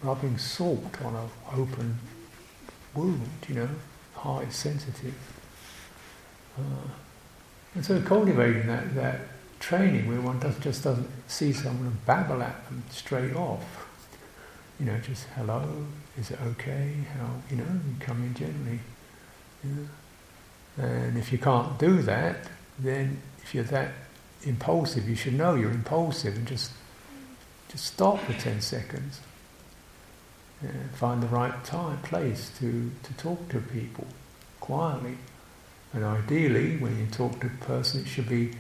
[0.02, 2.00] rubbing salt on an open
[2.94, 3.70] wound, you know,
[4.16, 5.16] heart is sensitive.
[6.58, 6.90] Uh,
[7.76, 9.20] and so cultivating that, that
[9.60, 13.88] training where one does, just doesn't see someone and babble at them straight off.
[14.80, 15.88] You know, just hello,
[16.20, 16.94] is it okay?
[17.18, 18.80] How, you know, you come in gently.
[20.78, 22.38] And if you can't do that,
[22.80, 23.92] then if you're that
[24.44, 26.72] impulsive, you should know you're impulsive and just
[27.70, 29.20] just stop for ten seconds.
[30.62, 34.08] And find the right time, place to, to talk to people
[34.60, 35.18] quietly.
[35.94, 38.54] And ideally, when you talk to a person, it should be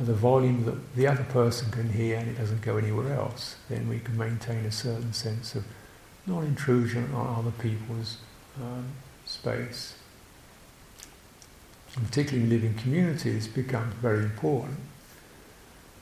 [0.00, 3.54] at the volume that the other person can hear and it doesn't go anywhere else.
[3.68, 5.64] Then we can maintain a certain sense of
[6.26, 8.18] non-intrusion on other people's
[8.60, 8.86] um,
[9.24, 9.96] space.
[11.96, 14.78] And particularly living communities becomes very important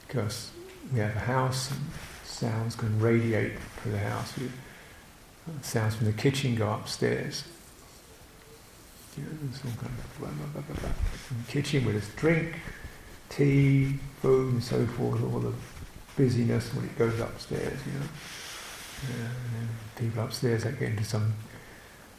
[0.06, 0.50] because
[0.92, 1.80] we have a house and
[2.24, 4.32] sounds can radiate through the house.
[4.38, 7.44] Uh, sounds from the kitchen go upstairs.
[9.16, 10.90] You know, kind of blah, blah, blah,
[11.26, 12.54] from the kitchen with a drink,
[13.28, 15.22] tea, food, and so forth.
[15.22, 15.52] All the
[16.16, 17.78] busyness when it goes upstairs.
[17.86, 18.06] You know,
[19.96, 21.34] people upstairs that get into some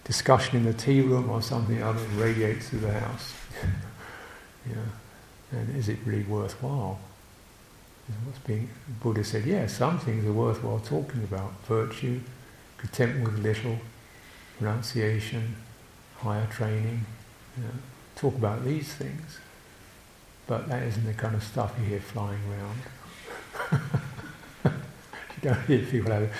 [0.03, 3.33] discussion in the tea room or something other radiates through the house.
[5.51, 6.99] and is it really worthwhile?
[8.25, 8.69] What's being
[9.01, 11.53] Buddha said, yeah, some things are worthwhile talking about.
[11.67, 12.19] Virtue,
[12.77, 13.77] contentment with little,
[14.59, 15.55] renunciation,
[16.17, 17.05] higher training.
[17.57, 17.69] You know,
[18.15, 19.39] talk about these things.
[20.47, 24.01] But that isn't the kind of stuff you hear flying around.
[25.49, 26.31] you don't hear people have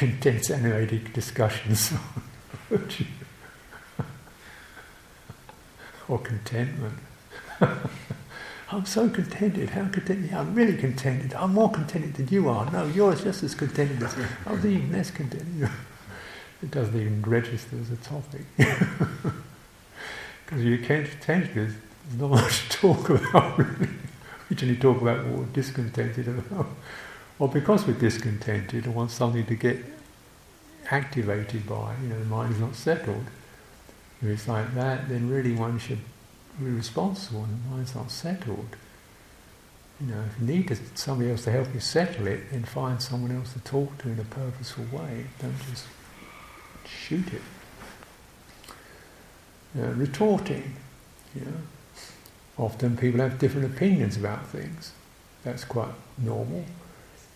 [0.00, 1.92] intense analytic discussions
[2.70, 2.80] on
[6.08, 6.94] or contentment.
[8.70, 9.70] I'm so contented.
[9.70, 10.32] How contented?
[10.32, 11.34] I'm really contented.
[11.34, 12.70] I'm more contented than you are.
[12.70, 14.24] No, you're just as contented as me.
[14.46, 15.68] I'm even less contented.
[16.62, 18.42] It doesn't even register as a topic.
[20.44, 21.74] Because you're contented, there's
[22.18, 23.88] not much to talk about, really.
[24.48, 26.68] We generally talk about what we're discontented about.
[27.38, 29.84] Or because we're discontented and want something to get
[30.90, 33.26] activated by, you know, the mind is not settled.
[34.22, 35.98] If it's like that, then really one should
[36.58, 38.76] be responsible and the mind's not settled.
[40.00, 43.32] You know, if you need somebody else to help you settle it, then find someone
[43.32, 45.26] else to talk to in a purposeful way.
[45.40, 45.86] Don't just
[46.86, 47.42] shoot it.
[49.78, 50.74] Uh, retorting,
[51.34, 51.56] you know.
[52.58, 54.92] Often people have different opinions about things.
[55.44, 56.64] That's quite normal.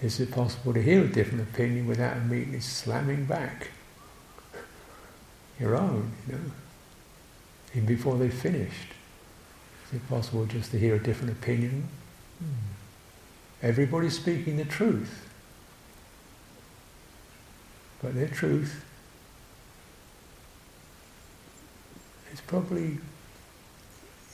[0.03, 3.69] Is it possible to hear a different opinion without immediately slamming back
[5.59, 6.41] your own, you know,
[7.75, 8.93] even before they've finished?
[9.89, 11.89] Is it possible just to hear a different opinion?
[12.39, 12.47] Hmm.
[13.63, 15.29] Everybody's speaking the truth.
[18.01, 18.83] But their truth
[22.33, 22.99] is probably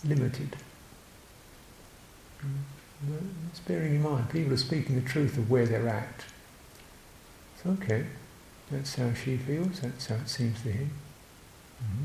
[0.05, 0.57] limited.
[3.51, 6.25] It's bearing in mind, people are speaking the truth of where they're at.
[7.55, 8.07] It's okay.
[8.71, 10.91] That's how she feels, that's how it seems to him.
[11.83, 12.05] Mm-hmm.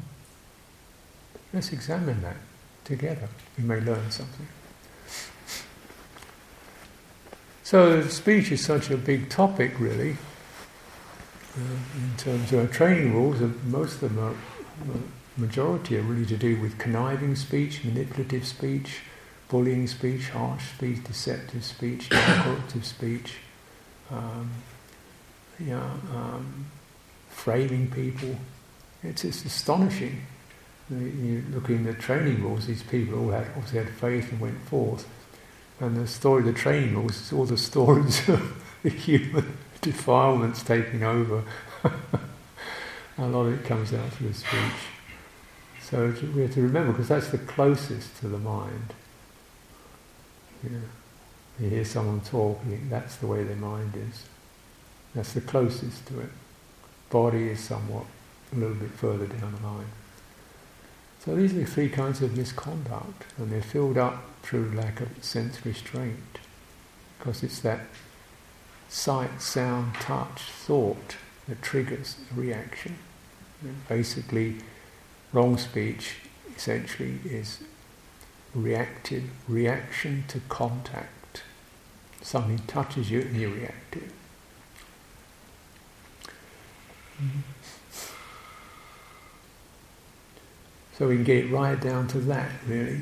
[1.54, 2.38] Let's examine that
[2.84, 3.30] together.
[3.58, 4.48] We may learn something.
[7.64, 10.18] So, speech is such a big topic, really.
[11.58, 14.36] Uh, in terms of our training rules, most of them are,
[15.38, 19.02] majority are really to do with conniving speech, manipulative speech,
[19.52, 23.36] bullying speech, harsh speech, deceptive speech, manipulative speech,
[24.10, 24.50] um,
[25.60, 26.66] you know, um,
[27.30, 28.36] framing people.
[29.04, 30.22] It's, it's astonishing
[31.00, 34.60] you look in the training rules, these people all had obviously had faith and went
[34.64, 35.08] forth.
[35.80, 40.64] And the story of the training rules is all the stories of the human defilements
[40.64, 41.44] taking over.
[43.18, 44.52] a lot of it comes out through the speech.
[45.82, 48.94] So we have to remember, because that's the closest to the mind.
[50.64, 50.82] You, know,
[51.60, 54.24] you hear someone talk, you think that's the way their mind is.
[55.16, 56.30] That's the closest to it.
[57.10, 58.06] Body is somewhat
[58.54, 59.88] a little bit further down the line.
[61.20, 65.24] So these are the three kinds of misconduct, and they're filled up through lack of
[65.24, 66.40] sense restraint,
[67.18, 67.82] because it's that
[68.90, 72.96] sight, sound, touch, thought that triggers a reaction.
[73.62, 74.58] And basically,
[75.32, 76.16] wrong speech
[76.56, 77.60] essentially is
[78.54, 81.44] reactive reaction to contact.
[82.22, 84.12] Something touches you and you react it.
[87.22, 87.40] Mm-hmm.
[90.98, 93.02] So we can get right down to that, really.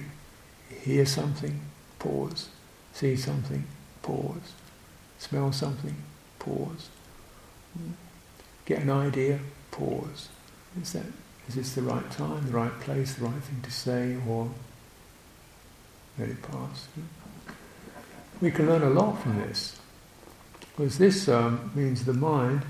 [0.70, 1.60] Hear something,
[1.98, 2.50] pause.
[2.94, 3.66] See something,
[4.02, 4.54] pause.
[5.18, 5.96] Smell something,
[6.38, 6.90] pause.
[8.66, 9.40] Get an idea,
[9.72, 10.30] pause.
[10.82, 11.06] Is that
[11.48, 14.50] is this the right time, the right place, the right thing to say, or
[16.20, 16.88] let it pass?
[18.42, 19.80] We can learn a lot from this,
[20.62, 22.62] because this um, means the mind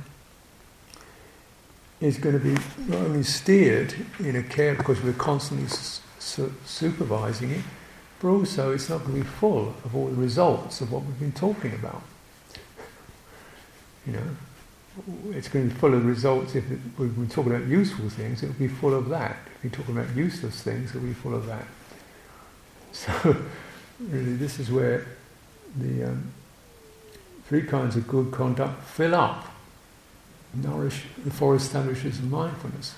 [2.01, 2.53] is going to be
[2.87, 7.63] not only steered in a care because we're constantly su- supervising it,
[8.21, 11.19] but also it's not going to be full of all the results of what we've
[11.19, 12.01] been talking about.
[14.05, 14.23] You know,
[15.31, 16.63] it's going to be full of results if
[16.97, 19.37] we've been talking about useful things, it'll be full of that.
[19.55, 21.65] If we're talking about useless things, it'll be full of that.
[22.91, 23.35] So,
[23.99, 25.05] really, this is where
[25.77, 26.31] the um,
[27.45, 29.47] three kinds of good conduct fill up,
[30.53, 32.95] nourish the four establishes of mindfulness.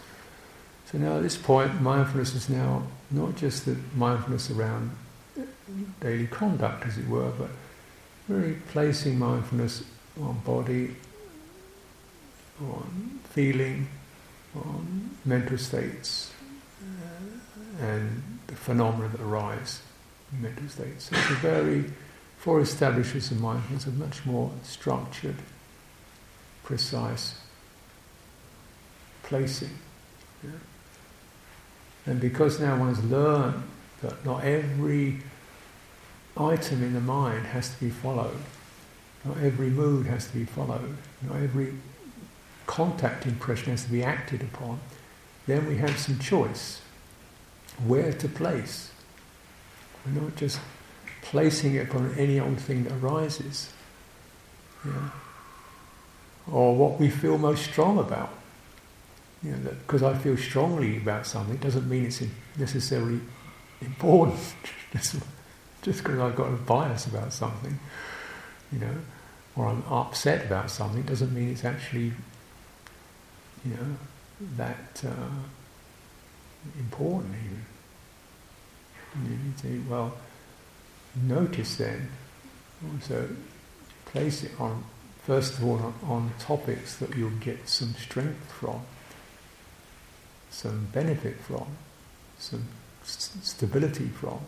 [0.91, 4.91] So now at this point, mindfulness is now not just the mindfulness around
[6.01, 7.49] daily conduct, as it were, but
[8.27, 9.83] really placing mindfulness
[10.21, 10.95] on body,
[12.59, 13.87] on feeling,
[14.53, 16.33] on mental states,
[16.81, 19.81] uh, and the phenomena that arise
[20.31, 21.05] in mental states.
[21.05, 21.85] So it's a very,
[22.37, 25.37] for establishers of mindfulness, a much more structured,
[26.63, 27.35] precise
[29.23, 29.69] placing.
[30.43, 30.51] Yeah?
[32.05, 33.63] And because now one has learned
[34.01, 35.19] that not every
[36.35, 38.37] item in the mind has to be followed,
[39.23, 41.73] not every mood has to be followed, not every
[42.67, 44.79] contact impression has to be acted upon,
[45.47, 46.81] then we have some choice
[47.87, 48.91] where to place.
[50.05, 50.59] We're not just
[51.21, 53.71] placing it upon any old thing that arises.
[54.85, 55.09] Yeah.
[56.51, 58.33] Or what we feel most strong about.
[59.43, 62.21] You know, because I feel strongly about something doesn't mean it's
[62.57, 63.19] necessarily
[63.81, 64.39] important.
[65.81, 67.79] just because I've got a bias about something,
[68.71, 68.95] you know,
[69.55, 72.13] or I'm upset about something doesn't mean it's actually,
[73.65, 73.95] you know,
[74.57, 75.29] that uh,
[76.79, 77.65] important even.
[79.15, 80.17] You to, well,
[81.23, 82.09] notice then,
[82.93, 83.27] also
[84.05, 84.83] place it on,
[85.25, 88.81] first of all, on, on topics that you'll get some strength from
[90.51, 91.65] some benefit from,
[92.37, 92.67] some
[93.03, 94.39] st- stability from.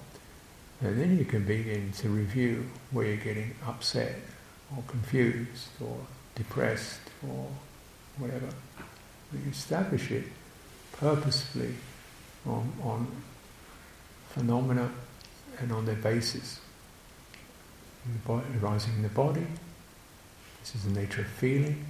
[0.82, 4.16] And then you can begin to review where you're getting upset
[4.76, 5.98] or confused or
[6.36, 7.48] depressed or
[8.18, 8.50] whatever.
[9.32, 10.26] You establish it
[10.92, 11.74] purposefully
[12.46, 13.08] on, on
[14.34, 14.92] phenomena
[15.60, 16.60] and on their basis.
[18.06, 19.46] In the body, arising in the body,
[20.60, 21.86] this is the nature of feeling,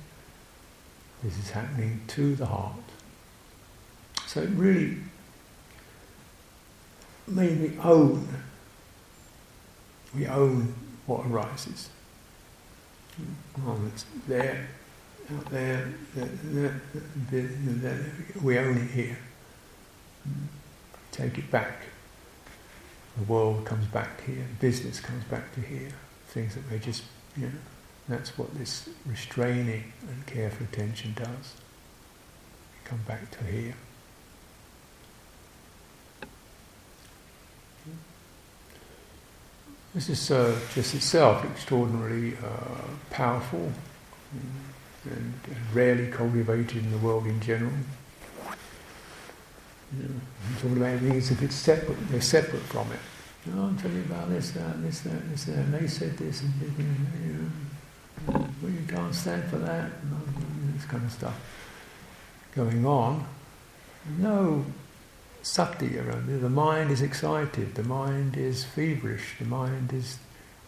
[1.24, 2.76] this is happening to the heart.
[4.28, 4.98] So it really
[7.28, 8.28] made me own.
[10.14, 10.76] We own
[11.06, 11.90] what arises.
[13.66, 14.68] Oh, it's there,
[15.34, 16.82] out there, there,
[17.32, 19.18] there, there, we own it here.
[21.12, 21.93] Take it back.
[23.18, 25.92] The world comes back here, business comes back to here.
[26.28, 27.04] Things that we just,
[27.38, 27.52] you know,
[28.10, 31.56] that's what this restraining and careful attention does.
[32.86, 33.76] Come back to here.
[39.94, 43.72] This is uh, just itself extraordinarily uh, powerful
[44.32, 45.34] and, and,
[45.72, 47.72] rarely cultivated in the world in general.
[49.98, 50.16] You know,
[50.48, 53.00] I'm talking about things if it's separate, they're separate from it.
[53.46, 56.42] Know, I'm telling you about this, that, this, that, this, that, and they said this,
[56.42, 61.38] and this you know, well, you can't stand for that, and this kind of stuff
[62.56, 63.26] going on.
[64.18, 64.66] No
[65.42, 66.38] sati around it.
[66.38, 70.20] The mind is excited, the mind is feverish, the mind is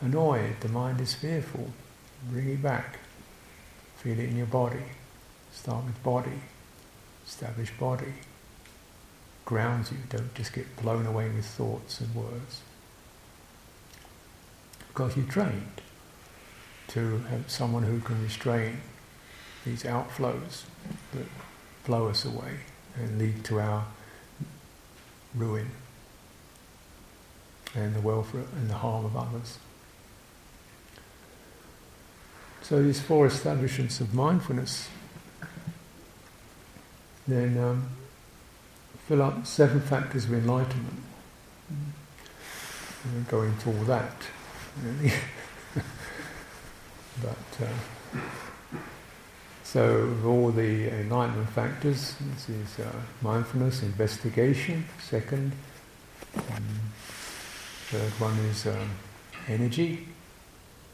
[0.02, 1.70] annoyed, the mind is fearful.
[2.30, 3.00] Bring it back.
[3.98, 4.84] Feel it in your body.
[5.54, 6.42] Start with body.
[7.26, 8.14] Establish body.
[9.46, 9.98] Grounds you.
[10.10, 12.62] Don't just get blown away with thoughts and words.
[14.88, 15.82] Because you're trained
[16.88, 18.80] to have someone who can restrain
[19.66, 20.64] these outflows
[21.14, 21.26] that
[21.86, 22.60] blow us away
[22.96, 23.86] and lead to our
[25.34, 25.70] ruin
[27.74, 29.60] and the welfare and the harm of others.
[32.62, 34.90] So these four establishments of mindfulness
[37.28, 37.90] then um,
[39.08, 41.04] fill up seven factors of enlightenment.
[41.70, 44.16] I won't go into all that,
[44.84, 45.14] really.
[47.22, 48.20] but uh,
[49.64, 52.92] so, all the enlightenment factors, this is uh,
[53.22, 55.52] mindfulness, investigation, second.
[56.36, 56.64] Um,
[57.88, 58.90] third one is um,
[59.48, 60.08] energy,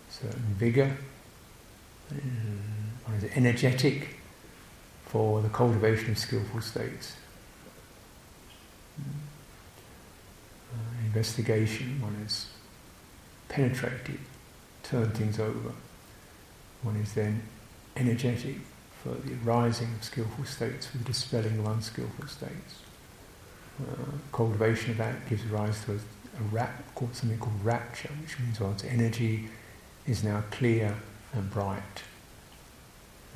[0.09, 0.97] certain vigor.
[2.09, 4.17] one is energetic
[5.05, 7.15] for the cultivation of skillful states.
[8.99, 10.75] Uh,
[11.05, 12.47] investigation, one is
[13.49, 14.19] penetrated,
[14.83, 15.73] turn things over.
[16.83, 17.43] One is then
[17.95, 18.55] energetic
[19.03, 22.79] for the rising of skillful states, for the dispelling of unskillful states.
[23.81, 26.83] Uh, cultivation of that gives rise to a, a rap,
[27.13, 29.49] something called rapture, which means one's energy
[30.07, 30.95] is now clear
[31.33, 32.03] and bright.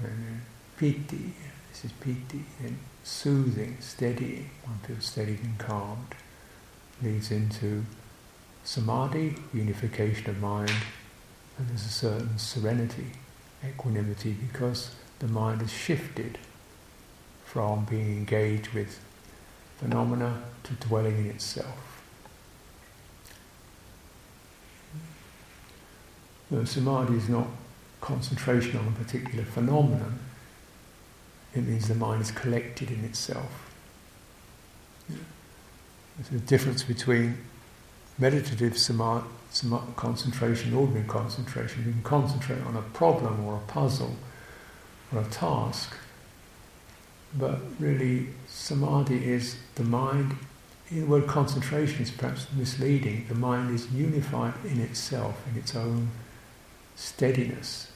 [0.03, 0.41] And
[0.77, 1.33] piti,
[1.71, 6.15] this is piti, and soothing, steadying, one feels steadied and calmed,
[7.03, 7.85] leads into
[8.63, 10.71] samadhi, unification of mind,
[11.57, 13.11] and there's a certain serenity,
[13.63, 16.39] equanimity, because the mind has shifted
[17.45, 18.99] from being engaged with
[19.77, 22.01] phenomena to dwelling in itself.
[26.49, 27.47] The samadhi is not
[28.01, 30.19] concentration on a particular phenomenon,
[31.55, 33.71] it means the mind is collected in itself.
[35.07, 37.37] There's a difference between
[38.17, 39.27] meditative samadhi,
[39.95, 41.85] concentration, ordinary concentration.
[41.85, 44.15] You can concentrate on a problem or a puzzle
[45.13, 45.95] or a task,
[47.37, 50.35] but really samadhi is the mind.
[50.91, 53.25] The word concentration is perhaps misleading.
[53.27, 56.11] The mind is unified in itself, in its own
[56.95, 57.91] steadiness.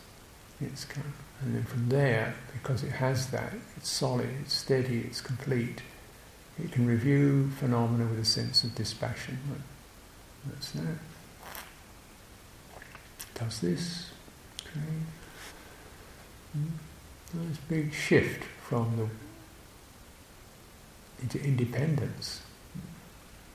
[0.59, 4.99] It's kind of, and then from there, because it has that, it's solid, it's steady,
[4.99, 5.81] it's complete.
[6.61, 9.39] It can review phenomena with a sense of dispassion.
[10.45, 10.97] That's that.
[13.35, 14.11] Does this.
[14.61, 14.85] Okay.
[16.57, 16.71] Mm.
[17.33, 19.07] Nice big shift from the
[21.21, 22.41] into independence.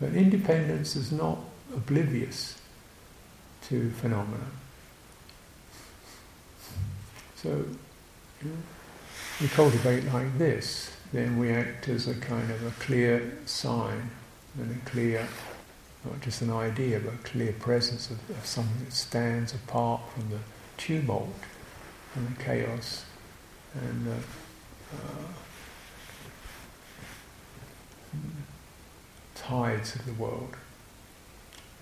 [0.01, 1.39] But independence is not
[1.75, 2.59] oblivious
[3.69, 4.47] to phenomena.
[7.45, 7.63] So,
[9.39, 14.09] we cultivate like this, then we act as a kind of a clear sign
[14.59, 15.29] and a clear,
[16.07, 20.31] not just an idea, but a clear presence of, of something that stands apart from
[20.31, 20.39] the
[20.79, 21.35] tumult
[22.15, 23.05] and the chaos
[23.75, 24.17] and the
[24.97, 25.29] uh,
[29.35, 30.57] tides of the world.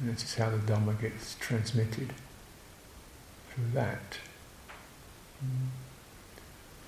[0.00, 2.12] And this is how the Dhamma gets transmitted
[3.54, 4.18] through that.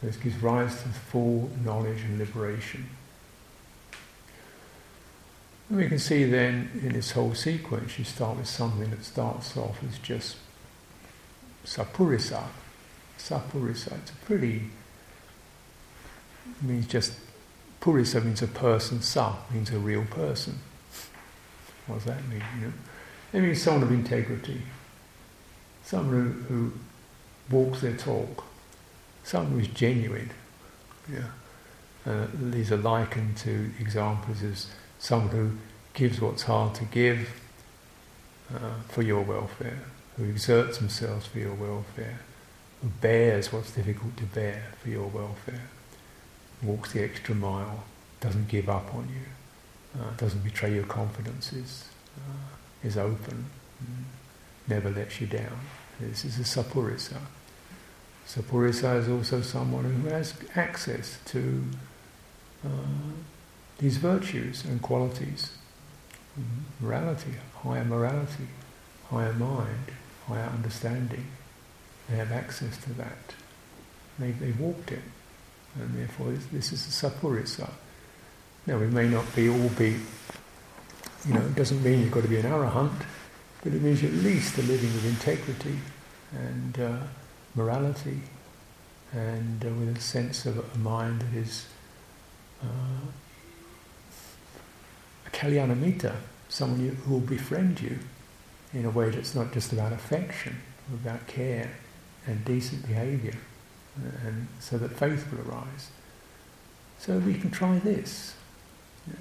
[0.02, 2.88] This gives rise to full knowledge and liberation.
[5.68, 9.56] And we can see then in this whole sequence, you start with something that starts
[9.56, 10.36] off as just
[11.64, 12.42] sapurisa.
[13.18, 14.64] Sapurisa, it's a pretty,
[16.60, 17.14] means just,
[17.80, 20.58] purisa means a person, sa means a real person.
[21.86, 22.42] What does that mean?
[22.60, 22.72] You know?
[23.32, 24.60] It means someone of integrity,
[25.82, 26.72] someone who, who
[27.50, 28.44] walks their talk.
[29.22, 30.30] Someone who's genuine.
[31.10, 31.28] Yeah.
[32.06, 34.66] Uh, these are likened to examples as
[34.98, 35.50] someone who
[35.94, 37.28] gives what's hard to give
[38.54, 39.80] uh, for your welfare,
[40.16, 42.20] who exerts themselves for your welfare,
[42.82, 45.62] who bears what's difficult to bear for your welfare,
[46.62, 47.84] walks the extra mile,
[48.20, 51.88] doesn't give up on you, uh, doesn't betray your confidences,
[52.18, 53.46] uh, is open,
[53.82, 54.04] mm,
[54.68, 55.58] never lets you down.
[56.00, 57.18] This is a sapurisa.
[58.26, 61.64] Sapurisa is also someone who has access to
[62.64, 62.68] uh,
[63.78, 65.52] these virtues and qualities.
[66.80, 68.48] Morality, higher morality,
[69.08, 69.92] higher mind,
[70.26, 71.26] higher understanding.
[72.08, 73.34] They have access to that.
[74.18, 75.02] They, they walked it.
[75.76, 77.70] And therefore this, this is a sapurisa.
[78.66, 79.96] Now we may not be all be,
[81.26, 83.04] you know, it doesn't mean you've got to be an arahant,
[83.64, 85.78] but it means at least a living with integrity
[86.32, 86.98] and uh,
[87.54, 88.20] morality
[89.12, 91.66] and uh, with a sense of a mind that is
[92.62, 93.06] uh,
[95.26, 96.14] a kalyanamitta,
[96.48, 97.98] someone you, who will befriend you
[98.74, 100.60] in a way that's not just about affection,
[100.92, 101.70] about care
[102.26, 103.34] and decent behaviour,
[103.98, 105.88] uh, and so that faith will arise.
[106.98, 108.34] So we can try this.
[109.06, 109.14] Yeah.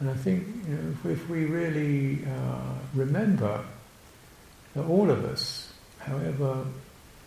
[0.00, 3.62] And I think you know, if, we really uh, remember
[4.74, 6.64] that all of us however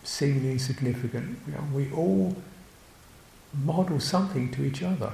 [0.02, 2.36] seemingly insignificant, know, we all
[3.62, 5.12] model something to each other.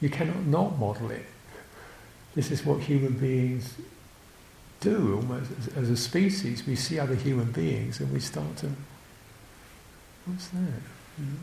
[0.00, 1.24] You cannot not model it.
[2.34, 3.74] This is what human beings
[4.80, 6.66] do almost as, as a species.
[6.66, 8.70] We see other human beings and we start to,
[10.26, 10.58] what's that?
[11.18, 11.38] You know?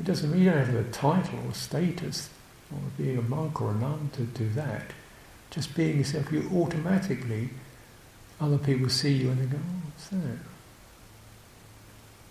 [0.00, 2.30] It doesn't mean you don't have a title or status
[2.74, 4.90] or being a monk or a nun to do that.
[5.50, 7.50] Just being yourself, you automatically
[8.40, 10.38] other people see you and they go, oh, what's that?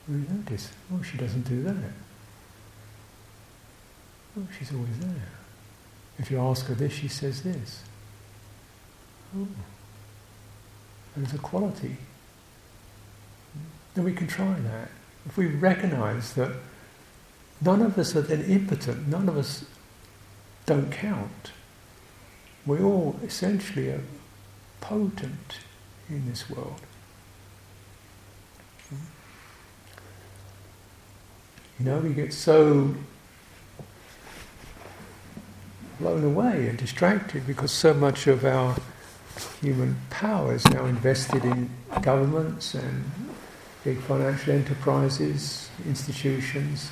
[0.08, 1.76] We notice, oh, she doesn't do that.
[4.38, 5.30] Oh, she's always there.
[6.20, 7.84] If you ask her this, she says this.
[9.38, 9.48] Oh,
[11.16, 11.98] there's a quality.
[13.94, 14.90] Then we can try that.
[15.26, 16.52] If we recognize that
[17.62, 19.66] none of us are then impotent, none of us
[20.66, 21.52] don't count.
[22.66, 24.04] we all essentially are
[24.80, 25.60] potent
[26.10, 26.80] in this world.
[31.80, 32.96] You know, we get so
[36.00, 38.78] blown away and distracted because so much of our
[39.62, 41.70] human power is now invested in
[42.02, 43.12] governments and
[43.84, 46.90] big financial enterprises, institutions.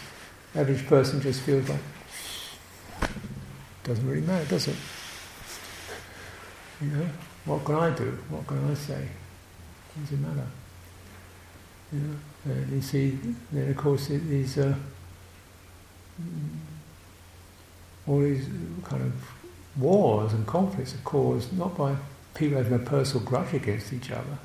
[0.55, 1.80] Average person just feels like
[3.84, 4.75] doesn't really matter, does it?
[6.82, 7.07] You know,
[7.45, 8.17] what can I do?
[8.29, 9.07] What can I say?
[9.99, 10.47] Does it matter?
[11.91, 12.15] You know,
[12.45, 13.17] and you see,
[13.51, 14.73] then of course these uh,
[18.07, 18.47] all these
[18.84, 19.13] kind of
[19.77, 21.95] wars and conflicts are caused not by
[22.34, 24.38] people having a personal grudge against each other.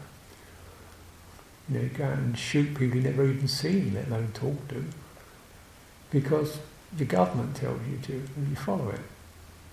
[1.68, 4.68] You know, you go out and shoot people you've never even seen, let alone talk
[4.68, 4.84] to,
[6.10, 6.58] because
[6.96, 9.00] the government tells you to, and you follow it.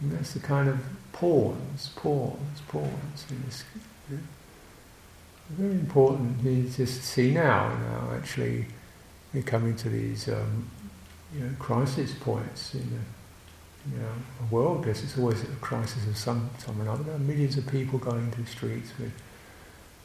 [0.02, 0.80] And that's the kind of
[1.12, 3.64] pawns, pawns, pawns in this.
[4.10, 4.18] Know.
[5.50, 8.66] Very important you just see now, now actually
[9.34, 10.70] we're coming to these um,
[11.34, 14.12] you know, crisis points in the you know,
[14.50, 14.86] world.
[14.86, 17.04] Guess it's always a crisis of some some or another.
[17.04, 19.12] There are millions of people going to the streets with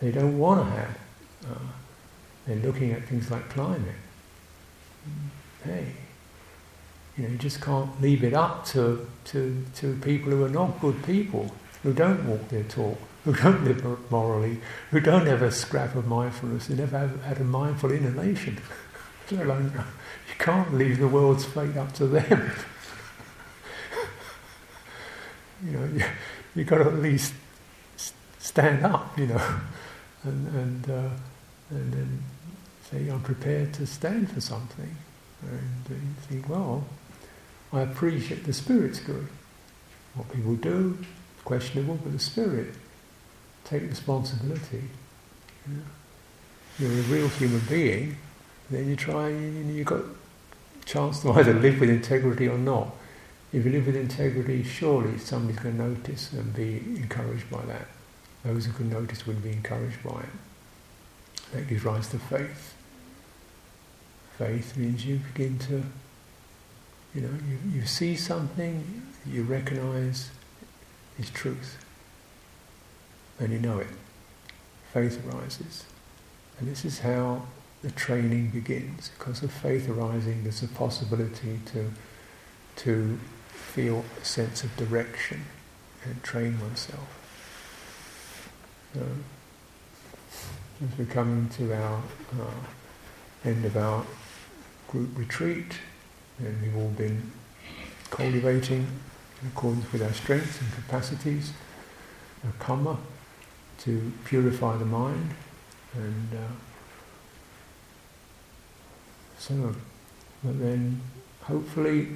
[0.01, 0.99] they don't want to have.
[1.51, 1.59] Uh,
[2.47, 3.95] they're looking at things like climate.
[5.65, 5.93] Hey,
[7.19, 10.81] you know, you just can't leave it up to, to, to people who are not
[10.81, 11.53] good people,
[11.83, 14.59] who don't walk their talk, who don't live morally,
[14.91, 18.59] who don't have a scrap of mindfulness, who never have had a mindful inhalation.
[19.31, 22.51] You can't leave the world's fate up to them.
[25.67, 26.05] you know, you,
[26.55, 27.35] you've got to at least
[28.39, 29.59] stand up, you know,
[30.23, 31.11] and, and, uh,
[31.69, 32.23] and then
[32.91, 34.97] say, I'm prepared to stand for something.
[35.43, 35.97] And you
[36.29, 36.85] think, well,
[37.73, 39.29] I appreciate the spirit's good.
[40.15, 40.99] What people do,
[41.45, 42.75] questionable, but the spirit
[43.65, 44.85] take responsibility.
[45.67, 45.83] You know?
[46.79, 48.17] You're a real human being,
[48.71, 52.95] then you try, you've got a chance to either live with integrity or not.
[53.53, 57.89] If you live with integrity, surely somebody's going to notice and be encouraged by that.
[58.45, 61.53] Those who can notice would be encouraged by it.
[61.53, 62.75] That gives rise to faith.
[64.37, 65.83] Faith means you begin to
[67.15, 70.31] you know, you, you see something you recognize
[71.19, 71.85] is truth.
[73.41, 73.89] And you know it.
[74.93, 75.85] Faith arises.
[76.59, 77.43] And this is how
[77.83, 79.11] the training begins.
[79.17, 81.91] Because of faith arising, there's a possibility to,
[82.77, 85.45] to feel a sense of direction
[86.05, 87.15] and train oneself.
[88.95, 89.07] So,
[90.85, 92.03] as we're coming to our
[92.41, 94.05] uh, end of our
[94.89, 95.79] group retreat,
[96.39, 97.31] and we've all been
[98.11, 98.87] cultivating
[99.43, 101.53] in accordance with our strengths and capacities,
[102.49, 102.99] a karma,
[103.79, 105.31] to purify the mind.
[105.95, 106.53] And uh,
[109.39, 109.75] so,
[110.45, 111.01] but then
[111.43, 112.09] hopefully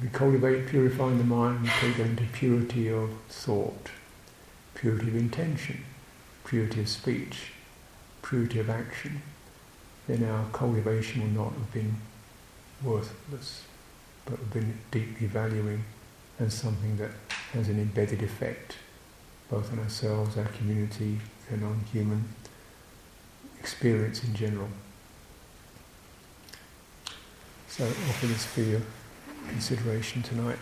[0.00, 3.90] we cultivate purifying the mind, we take it into purity of thought,
[4.74, 5.84] purity of intention,
[6.44, 7.52] purity of speech,
[8.22, 9.22] purity of action.
[10.08, 11.96] Then our cultivation will not have been
[12.84, 13.62] worthless,
[14.24, 14.38] but
[14.90, 15.84] deeply valuing
[16.38, 17.10] as something that
[17.52, 18.76] has an embedded effect
[19.52, 21.18] both on ourselves, our community,
[21.50, 22.24] and on human
[23.60, 24.68] experience in general.
[27.68, 28.80] So offer this for your
[29.48, 30.58] consideration tonight.